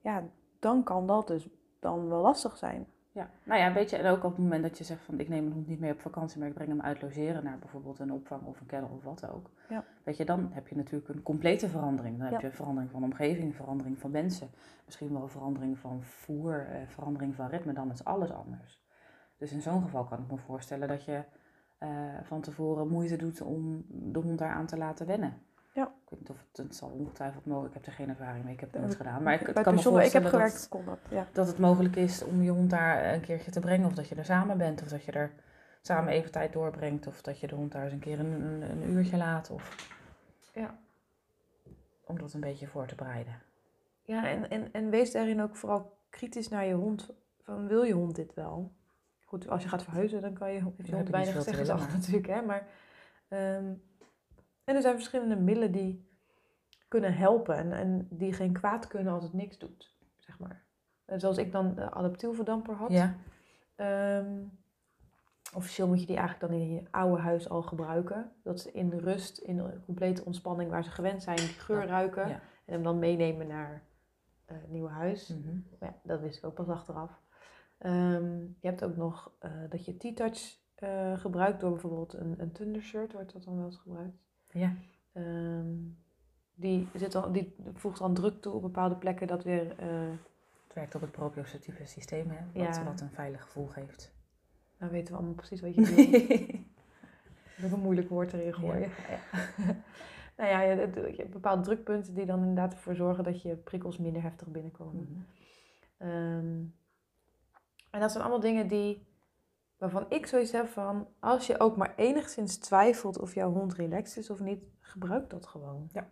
ja, 0.00 0.22
dan 0.58 0.82
kan 0.82 1.06
dat 1.06 1.26
dus 1.26 1.48
dan 1.80 2.08
wel 2.08 2.20
lastig 2.20 2.56
zijn. 2.56 2.86
Ja, 3.14 3.30
nou 3.42 3.60
ja, 3.60 3.72
weet 3.72 3.90
je, 3.90 3.96
en 3.96 4.10
ook 4.10 4.24
op 4.24 4.30
het 4.30 4.38
moment 4.42 4.62
dat 4.62 4.78
je 4.78 4.84
zegt 4.84 5.02
van 5.04 5.20
ik 5.20 5.28
neem 5.28 5.42
mijn 5.42 5.54
hond 5.54 5.66
niet 5.66 5.80
mee 5.80 5.92
op 5.92 6.00
vakantie, 6.00 6.38
maar 6.38 6.48
ik 6.48 6.54
breng 6.54 6.68
hem 6.68 6.80
uit 6.80 7.02
logeren 7.02 7.44
naar 7.44 7.58
bijvoorbeeld 7.58 7.98
een 7.98 8.12
opvang 8.12 8.42
of 8.42 8.60
een 8.60 8.66
kennel 8.66 8.90
of 8.96 9.02
wat 9.02 9.30
ook. 9.30 9.50
Ja. 9.68 9.84
Weet 10.04 10.16
je, 10.16 10.24
dan 10.24 10.48
heb 10.52 10.68
je 10.68 10.76
natuurlijk 10.76 11.08
een 11.08 11.22
complete 11.22 11.68
verandering. 11.68 12.16
Dan 12.16 12.24
heb 12.26 12.32
Ja. 12.34 12.40
je 12.40 12.46
een 12.46 12.52
verandering 12.52 12.90
van 12.90 13.02
omgeving, 13.04 13.46
een 13.46 13.54
verandering 13.54 13.98
van 13.98 14.10
mensen. 14.10 14.48
Misschien 14.84 15.12
wel 15.12 15.22
een 15.22 15.28
verandering 15.28 15.78
van 15.78 16.02
voer, 16.02 16.66
eh, 16.70 16.80
verandering 16.86 17.34
van 17.34 17.46
ritme, 17.48 17.72
dan 17.72 17.90
is 17.90 18.04
alles 18.04 18.30
anders. 18.32 18.82
Dus 19.38 19.52
in 19.52 19.60
zo'n 19.60 19.82
geval 19.82 20.04
kan 20.04 20.18
ik 20.18 20.30
me 20.30 20.36
voorstellen 20.36 20.88
dat 20.88 21.04
je 21.04 21.22
eh, 21.82 21.88
van 22.22 22.40
tevoren 22.40 22.88
moeite 22.88 23.16
doet 23.16 23.40
om 23.40 23.84
de 23.88 24.18
hond 24.18 24.38
daaraan 24.38 24.66
te 24.66 24.76
laten 24.76 25.06
wennen. 25.06 25.34
Ja. 25.74 25.84
Ik 25.84 26.10
weet 26.10 26.18
niet 26.18 26.30
of 26.30 26.36
het, 26.48 26.56
het 26.56 26.76
zal 26.76 26.88
ongetwijfeld 26.88 27.46
mogelijk, 27.46 27.74
ik 27.74 27.80
heb 27.80 27.86
er 27.86 27.98
geen 27.98 28.08
ervaring 28.08 28.44
mee, 28.44 28.54
ik 28.54 28.60
heb 28.60 28.72
het 28.72 28.80
nooit 28.80 28.94
gedaan. 28.94 29.22
Maar 29.22 29.34
ik, 29.34 29.46
het 29.46 29.60
kan 29.60 29.74
me 29.74 29.90
waar 29.90 30.04
ik 30.04 30.12
heb 30.12 30.22
voorstellen 30.22 30.30
gewerkt, 30.30 30.86
dat. 30.86 30.98
Ja. 31.10 31.26
dat 31.32 31.46
het 31.46 31.58
mogelijk 31.58 31.96
is 31.96 32.24
om 32.24 32.42
je 32.42 32.50
hond 32.50 32.70
daar 32.70 33.14
een 33.14 33.20
keertje 33.20 33.50
te 33.50 33.60
brengen. 33.60 33.86
Of 33.86 33.94
dat 33.94 34.08
je 34.08 34.14
er 34.14 34.24
samen 34.24 34.58
bent. 34.58 34.82
Of 34.82 34.88
dat 34.88 35.04
je 35.04 35.12
er 35.12 35.32
samen 35.80 36.12
even 36.12 36.30
tijd 36.30 36.52
doorbrengt. 36.52 37.06
Of 37.06 37.22
dat 37.22 37.40
je 37.40 37.46
de 37.46 37.54
hond 37.54 37.72
daar 37.72 37.84
eens 37.84 37.92
een 37.92 37.98
keer 37.98 38.20
een, 38.20 38.42
een, 38.42 38.62
een 38.62 38.90
uurtje 38.90 39.16
laat. 39.16 39.50
Of... 39.50 39.90
Ja. 40.54 40.78
Om 42.04 42.18
dat 42.18 42.32
een 42.32 42.40
beetje 42.40 42.66
voor 42.66 42.86
te 42.86 42.94
bereiden. 42.94 43.34
Ja, 44.02 44.28
en, 44.28 44.50
en, 44.50 44.72
en 44.72 44.90
wees 44.90 45.12
daarin 45.12 45.42
ook 45.42 45.56
vooral 45.56 45.98
kritisch 46.10 46.48
naar 46.48 46.66
je 46.66 46.74
hond. 46.74 47.10
Van, 47.42 47.66
wil 47.66 47.82
je 47.82 47.92
hond 47.92 48.16
dit 48.16 48.34
wel? 48.34 48.72
Goed, 49.32 49.48
als 49.48 49.62
je 49.62 49.68
gaat 49.68 49.82
verhuizen, 49.82 50.20
dan 50.20 50.32
kan 50.32 50.52
je, 50.52 50.54
heeft 50.76 50.86
je 50.88 50.94
hond 50.94 51.08
weinig 51.08 51.44
willen, 51.44 51.76
natuurlijk. 51.92 52.26
Hè? 52.26 52.42
Maar, 52.42 52.66
ehm, 53.28 53.72
en 54.64 54.74
er 54.74 54.82
zijn 54.82 54.94
verschillende 54.94 55.36
middelen 55.36 55.72
die 55.72 56.08
kunnen 56.88 57.14
helpen. 57.14 57.56
En, 57.56 57.72
en 57.72 58.06
die 58.10 58.32
geen 58.32 58.52
kwaad 58.52 58.86
kunnen 58.86 59.12
als 59.12 59.22
het 59.24 59.32
niks 59.32 59.58
doet, 59.58 59.96
zeg 60.18 60.38
maar. 60.38 60.62
En 61.04 61.20
zoals 61.20 61.38
ik 61.38 61.52
dan 61.52 61.74
de 61.74 61.90
adaptielverdamper 61.90 62.74
had. 62.74 62.90
Ja, 62.90 63.14
Ehm, 63.76 64.42
officieel 65.54 65.88
moet 65.88 66.00
je 66.00 66.06
die 66.06 66.16
eigenlijk 66.16 66.52
dan 66.52 66.60
in 66.60 66.72
je 66.74 66.82
oude 66.90 67.22
huis 67.22 67.48
al 67.48 67.62
gebruiken. 67.62 68.32
Dat 68.42 68.60
ze 68.60 68.72
in 68.72 68.90
rust, 68.90 69.38
in 69.38 69.82
complete 69.84 70.24
ontspanning 70.24 70.70
waar 70.70 70.84
ze 70.84 70.90
gewend 70.90 71.22
zijn, 71.22 71.36
die 71.36 71.46
geur 71.46 71.80
Ja, 71.80 71.86
ruiken. 71.86 72.28
ja. 72.28 72.40
En 72.64 72.72
hem 72.72 72.82
dan 72.82 72.98
meenemen 72.98 73.46
naar 73.46 73.82
eh, 74.44 74.56
het 74.60 74.70
nieuwe 74.70 74.90
huis. 74.90 75.28
Mhm. 75.28 75.56
Ja, 75.80 75.94
dat 76.02 76.20
wist 76.20 76.38
ik 76.38 76.44
ook 76.44 76.54
pas 76.54 76.68
achteraf. 76.68 77.20
Ehm, 77.82 78.40
je 78.40 78.66
hebt 78.68 78.84
ook 78.84 78.96
nog 78.96 79.32
eh, 79.38 79.50
dat 79.68 79.84
je 79.84 79.96
T-touch 79.96 80.58
eh, 80.74 81.18
gebruikt 81.18 81.60
door 81.60 81.70
bijvoorbeeld 81.70 82.12
een, 82.12 82.34
een 82.40 82.52
Thundershirt, 82.52 83.12
wordt 83.12 83.32
dat 83.32 83.44
dan 83.44 83.56
wel 83.56 83.64
eens 83.64 83.76
gebruikt. 83.76 84.16
ja. 84.50 84.74
Ehm, 85.12 85.74
die, 86.54 86.88
zit 86.94 87.12
dan, 87.12 87.32
die 87.32 87.54
voegt 87.72 87.98
dan 87.98 88.14
druk 88.14 88.40
toe 88.40 88.52
op 88.52 88.62
bepaalde 88.62 88.96
plekken 88.96 89.26
dat 89.26 89.44
weer... 89.44 89.78
eh, 89.78 90.10
Het 90.66 90.74
werkt 90.74 90.94
op 90.94 91.00
het 91.00 91.10
proprioceptieve 91.10 91.86
systeem, 91.86 92.30
hè, 92.30 92.36
wat, 92.64 92.74
Ja. 92.76 92.84
wat 92.84 93.00
een 93.00 93.10
veilig 93.10 93.42
gevoel 93.42 93.66
geeft. 93.66 94.14
nou 94.78 94.92
weten 94.92 95.12
we 95.12 95.18
allemaal 95.18 95.34
precies 95.36 95.60
wat 95.60 95.74
je 95.74 95.80
bedoelt. 96.20 96.60
Nog 97.58 97.72
een 97.72 97.80
moeilijk 97.80 98.08
woord 98.08 98.32
erin 98.32 98.54
gooien. 98.54 98.90
Ja. 99.08 99.18
nou 100.36 100.50
ja, 100.50 100.60
je, 100.60 100.76
hebt 101.16 101.30
bepaalde 101.30 101.62
drukpunten 101.62 102.14
die 102.14 102.26
dan 102.26 102.38
inderdaad 102.40 102.72
ervoor 102.72 102.94
zorgen 102.94 103.24
dat 103.24 103.42
je 103.42 103.56
prikkels 103.56 103.98
minder 103.98 104.22
heftig 104.22 104.48
binnenkomen. 104.48 105.26
Ehm, 105.98 106.64
en 107.92 108.00
dat 108.00 108.10
zijn 108.10 108.22
allemaal 108.22 108.40
dingen 108.40 108.68
die, 108.68 109.06
waarvan 109.76 110.06
ik 110.08 110.26
zoiets 110.26 110.52
heb 110.52 110.66
van, 110.68 111.08
als 111.20 111.46
je 111.46 111.60
ook 111.60 111.76
maar 111.76 111.94
enigszins 111.96 112.56
twijfelt 112.56 113.18
of 113.18 113.34
jouw 113.34 113.52
hond 113.52 113.74
relaxed 113.74 114.16
is 114.16 114.30
of 114.30 114.40
niet, 114.40 114.64
gebruik 114.80 115.30
dat 115.30 115.46
gewoon. 115.46 115.88
Ja. 115.92 116.08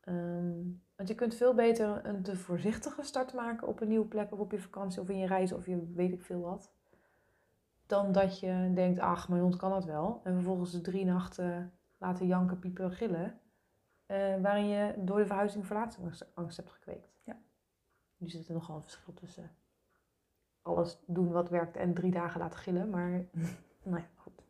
Ehm, 0.00 0.62
want 0.96 1.08
je 1.08 1.14
kunt 1.14 1.34
veel 1.34 1.54
beter 1.54 2.06
een 2.06 2.22
te 2.22 2.36
voorzichtige 2.36 3.02
start 3.02 3.32
maken 3.34 3.68
op 3.68 3.80
een 3.80 3.88
nieuwe 3.88 4.06
plek 4.06 4.32
of 4.32 4.38
op 4.38 4.50
je 4.50 4.60
vakantie 4.60 5.00
of 5.00 5.08
in 5.08 5.18
je 5.18 5.26
reis 5.26 5.52
of 5.52 5.66
je 5.66 5.92
weet 5.94 6.12
ik 6.12 6.22
veel 6.22 6.40
wat. 6.40 6.72
Dan 7.86 8.12
dat 8.12 8.40
je 8.40 8.70
denkt, 8.74 8.98
ach, 8.98 9.28
mijn 9.28 9.42
hond 9.42 9.56
kan 9.56 9.72
het 9.72 9.84
wel. 9.84 10.20
En 10.24 10.34
vervolgens 10.34 10.72
de 10.72 10.80
drie 10.80 11.04
nachten 11.04 11.72
laten 11.98 12.26
janken, 12.26 12.58
piepen, 12.58 12.90
gillen. 12.92 13.40
eh, 14.06 14.40
waarin 14.40 14.66
je 14.68 14.94
door 14.98 15.18
de 15.18 15.26
verhuizing 15.26 15.66
verlatingsangst 15.66 16.56
hebt 16.56 16.70
gekweekt. 16.70 17.12
Ja. 17.24 17.36
Nu 18.16 18.28
zit 18.28 18.48
er 18.48 18.54
nogal 18.54 18.76
een 18.76 18.82
verschil 18.82 19.14
tussen 19.14 19.50
alles 20.64 20.98
doen 21.06 21.32
wat 21.32 21.48
werkt 21.48 21.76
en 21.76 21.94
drie 21.94 22.10
dagen 22.10 22.40
laten 22.40 22.58
gillen. 22.58 22.90
Maar 22.90 23.10
nou 23.82 23.98
ja, 23.98 24.06
goed. 24.16 24.42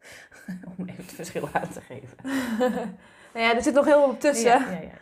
Om 0.76 0.84
even 0.84 1.04
het 1.04 1.12
verschil 1.12 1.48
aan 1.52 1.68
te 1.68 1.80
geven. 1.80 2.16
nou 3.34 3.44
ja, 3.46 3.54
er 3.54 3.62
zit 3.62 3.74
nog 3.74 3.84
heel 3.84 4.04
veel 4.04 4.16
tussen. 4.16 4.50
Ja, 4.50 4.70
ja, 4.70 4.80
ja. 4.80 4.98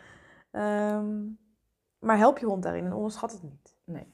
Ehm, 0.51 1.25
maar 1.99 2.17
help 2.17 2.37
je 2.37 2.45
hond 2.45 2.63
daarin 2.63 2.85
en 2.85 2.93
onderschat 2.93 3.31
het 3.31 3.43
niet. 3.43 3.75
Nee. 3.83 4.13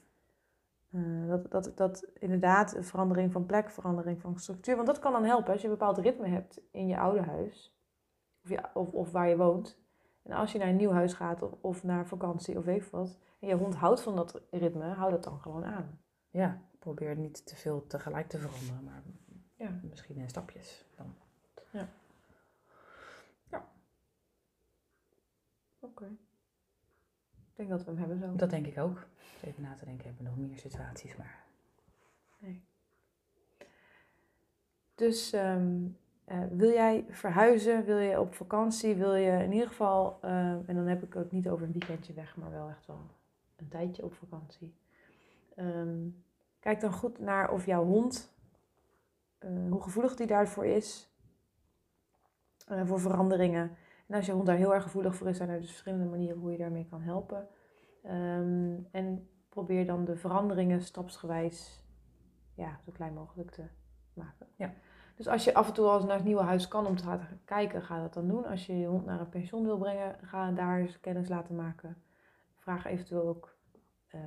Eh, 0.92 1.28
dat, 1.28 1.52
dat, 1.52 1.72
dat 1.76 2.08
inderdaad 2.14 2.76
een 2.76 2.84
verandering 2.84 3.32
van 3.32 3.46
plek, 3.46 3.70
verandering 3.70 4.22
van 4.22 4.40
structuur. 4.40 4.76
Want 4.76 4.88
dat 4.88 5.00
kan 5.00 5.12
dan 5.12 5.24
helpen 5.24 5.52
als 5.52 5.62
je 5.62 5.68
een 5.68 5.74
bepaald 5.74 5.98
ritme 5.98 6.28
hebt 6.28 6.62
in 6.72 6.88
je 6.88 7.00
oude 7.00 7.22
huis. 7.22 7.76
Of, 8.44 8.50
je, 8.50 8.60
of, 8.74 8.92
of 8.92 9.12
waar 9.12 9.30
je 9.30 9.38
woont. 9.38 9.80
En 10.26 10.32
als 10.32 10.52
je 10.52 10.58
naar 10.58 10.68
een 10.68 10.76
nieuw 10.76 10.92
huis 10.92 11.14
gaat 11.14 11.42
of, 11.42 11.52
of 11.62 11.84
naar 11.84 12.08
vakantie 12.08 12.58
of 12.58 12.66
weet 12.66 12.82
ik 12.82 12.88
wat. 12.92 13.18
En 13.40 13.48
je 13.48 13.56
hond 13.56 13.76
houdt 13.76 14.02
van 14.02 14.16
dat 14.16 14.42
ritme, 14.52 14.84
hou 14.94 15.12
dat 15.12 15.24
dan 15.24 15.40
gewoon 15.40 15.66
aan. 15.66 16.00
Ja, 16.30 16.62
probeer 16.80 17.16
niet 17.18 17.46
te 17.46 17.56
veel 17.56 17.88
tegelijk 17.88 18.28
te 18.28 18.38
veranderen, 18.40 18.84
maar 18.84 19.04
Ja. 19.56 19.80
misschien 19.90 20.18
in 20.18 20.30
stapjes. 20.30 20.86
Dan. 20.96 21.16
Oké. 25.80 26.06
Ik 27.26 27.56
denk 27.56 27.70
dat 27.70 27.84
we 27.84 27.90
hem 27.92 28.00
hebben 28.00 28.18
zo. 28.20 28.36
Dat 28.36 28.50
denk 28.50 28.66
ik 28.68 28.78
ook. 28.78 29.08
Even 29.44 29.62
na 29.62 29.76
te 29.76 29.86
denken, 29.86 30.06
hebben 30.06 30.24
we 30.24 30.30
nog 30.30 30.48
meer 30.48 30.58
situaties, 30.58 31.16
maar 31.16 31.44
Dus 34.96 35.34
ehm, 35.34 35.88
eh, 36.26 36.40
wil 36.52 36.72
jij 36.72 37.06
verhuizen? 37.10 37.86
Wil 37.86 37.98
je 37.98 38.20
op 38.20 38.34
vakantie? 38.34 38.96
Wil 38.96 39.16
je 39.16 39.44
in 39.44 39.52
ieder 39.52 39.68
geval, 39.68 40.18
eh, 40.22 40.50
en 40.50 40.76
dan 40.76 40.88
heb 40.88 41.04
ik 41.04 41.14
het 41.14 41.32
niet 41.32 41.50
over 41.50 41.66
een 41.66 41.72
weekendje 41.72 42.14
weg, 42.14 42.38
maar 42.38 42.52
wel 42.52 42.70
echt 42.70 42.86
wel 42.86 43.00
een 43.56 43.68
tijdje 43.68 44.04
op 44.04 44.14
vakantie. 44.14 44.76
Ehm, 45.56 46.08
kijk 46.60 46.80
dan 46.80 46.94
goed 46.94 47.20
naar 47.20 47.52
of 47.52 47.66
jouw 47.66 47.86
hond, 47.86 48.34
eh, 49.38 49.50
hoe 49.70 49.82
gevoelig 49.82 50.16
die 50.16 50.28
daarvoor 50.28 50.66
is, 50.66 51.10
voor 52.84 53.00
veranderingen. 53.00 53.78
En 54.08 54.16
als 54.16 54.26
je 54.26 54.32
hond 54.32 54.46
daar 54.46 54.56
heel 54.56 54.74
erg 54.74 54.84
gevoelig 54.84 55.16
voor 55.16 55.28
is, 55.28 55.38
zijn 55.38 55.50
er 55.50 55.60
dus 55.60 55.70
verschillende 55.70 56.10
manieren 56.10 56.38
hoe 56.38 56.52
je 56.52 56.58
daarmee 56.58 56.88
kan 56.90 57.02
helpen. 57.02 57.48
Ehm, 58.04 58.78
en 58.92 59.30
probeer 59.50 59.86
dan 59.86 60.06
de 60.06 60.16
veranderingen 60.16 60.82
stapsgewijs 60.82 61.84
ja, 62.54 62.80
zo 62.86 62.92
klein 62.92 63.14
mogelijk 63.14 63.52
te 63.52 63.64
maken. 64.14 64.48
Ja. 64.56 64.74
Dus 65.16 65.28
als 65.28 65.44
je 65.44 65.54
af 65.54 65.68
en 65.68 65.74
toe 65.74 65.86
al 65.86 65.96
eens 65.96 66.06
naar 66.06 66.16
het 66.16 66.26
nieuwe 66.26 66.42
huis 66.42 66.68
kan 66.68 66.86
om 66.86 66.96
te 66.96 67.04
gaan 67.04 67.28
kijken, 67.46 67.82
ga 67.82 68.02
dat 68.02 68.14
dan 68.14 68.28
doen. 68.28 68.46
Als 68.46 68.66
je 68.66 68.78
je 68.78 68.88
hond 68.88 69.06
naar 69.06 69.20
een 69.20 69.30
pension 69.30 69.64
wil 69.64 69.78
brengen, 69.78 70.20
ga 70.22 70.52
daar 70.52 70.80
eens 70.80 71.00
kennis 71.00 71.28
laten 71.28 71.56
maken. 71.56 72.04
Vraag 72.56 72.86
eventueel 72.86 73.28
ook 73.28 73.58
eh, 74.08 74.22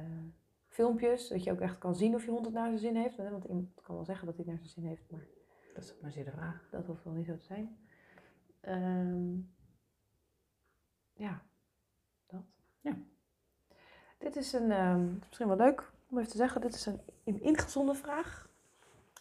filmpjes, 0.66 1.29
dat 1.29 1.44
je 1.44 1.53
ook 1.53 1.61
echt 1.61 1.79
kan 1.79 1.94
zien 1.94 2.14
of 2.14 2.24
je 2.24 2.31
hond 2.31 2.44
het 2.44 2.55
naar 2.55 2.66
zijn 2.66 2.79
zin 2.79 2.96
heeft. 2.96 3.16
Want 3.16 3.44
iemand 3.44 3.81
kan 3.83 3.94
wel 3.94 4.05
zeggen 4.05 4.27
dat 4.27 4.37
hij 4.37 4.44
het 4.44 4.55
naar 4.55 4.64
zijn 4.64 4.81
zin 4.81 4.88
heeft, 4.88 5.11
maar 5.11 5.27
Dat 5.74 5.85
is 5.85 5.94
maar 6.01 6.12
zeer 6.12 6.24
de 6.24 6.31
vraag. 6.31 6.68
dat 6.70 6.87
hoeft 6.87 7.05
wel 7.05 7.12
niet 7.12 7.27
zo 7.27 7.37
te 7.37 7.44
zijn. 7.44 7.79
Ehm, 8.61 9.37
ja, 11.12 11.42
dat. 12.27 12.42
Ja. 12.81 12.96
Dit 14.18 14.37
is 14.37 14.53
een, 14.53 14.70
het 14.70 15.20
is 15.20 15.27
misschien 15.27 15.48
wel 15.48 15.57
leuk 15.57 15.92
om 16.09 16.18
even 16.18 16.31
te 16.31 16.37
zeggen, 16.37 16.61
dit 16.61 16.74
is 16.74 16.87
een, 16.87 17.01
een 17.24 17.42
ingezonden 17.42 17.96
vraag. 17.96 18.47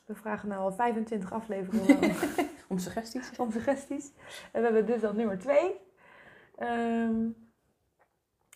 We 0.08 0.16
vragen 0.16 0.50
nou 0.50 0.62
al 0.62 0.72
25 0.72 1.32
afleveringen 1.32 2.16
Om 2.70 2.78
suggesties. 2.78 3.32
om 3.38 3.52
suggesties. 3.52 4.12
En 4.52 4.62
we 4.62 4.68
hebben 4.68 4.86
dus 4.86 5.04
al 5.04 5.14
nummer 5.14 5.40
2. 5.40 5.80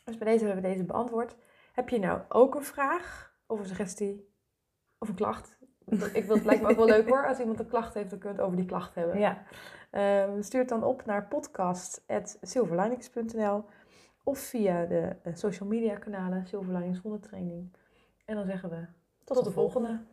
dus 0.03 0.17
bij 0.17 0.27
deze 0.31 0.45
hebben 0.45 0.63
we 0.63 0.69
deze 0.69 0.83
beantwoord. 0.83 1.35
Heb 1.73 1.89
je 1.89 1.99
nou 1.99 2.21
ook 2.29 2.55
een 2.55 2.63
vraag 2.63 3.33
of 3.47 3.59
een 3.59 3.65
suggestie 3.65 4.29
of 4.97 5.09
een 5.09 5.15
klacht? 5.15 5.59
Ik 6.13 6.25
wil, 6.25 6.35
het 6.35 6.45
lijkt 6.45 6.61
me 6.61 6.69
ook 6.69 6.75
wel 6.77 6.85
leuk 6.85 7.09
hoor. 7.09 7.27
Als 7.27 7.39
iemand 7.39 7.59
een 7.59 7.67
klacht 7.67 7.93
heeft, 7.93 8.09
dan 8.09 8.19
kun 8.19 8.29
je 8.29 8.35
het 8.35 8.45
over 8.45 8.57
die 8.57 8.65
klacht 8.65 8.95
hebben. 8.95 9.19
Ja. 9.19 9.43
Ehm, 9.91 10.41
stuur 10.41 10.59
het 10.59 10.69
dan 10.69 10.83
op 10.83 11.05
naar 11.05 11.27
podcast.silverlinings.nl 11.27 13.65
of 14.23 14.39
via 14.39 14.85
de 14.85 15.15
eh, 15.23 15.35
social 15.35 15.69
media 15.69 15.95
kanalen 15.95 16.47
Silverlinings 16.47 16.99
Hondentraining. 16.99 17.71
En 18.25 18.35
dan 18.35 18.45
zeggen 18.45 18.69
we 18.69 18.75
tot, 19.23 19.35
Tot 19.35 19.37
de 19.37 19.43
de 19.43 19.51
volgende. 19.51 19.87
volgende. 19.87 20.09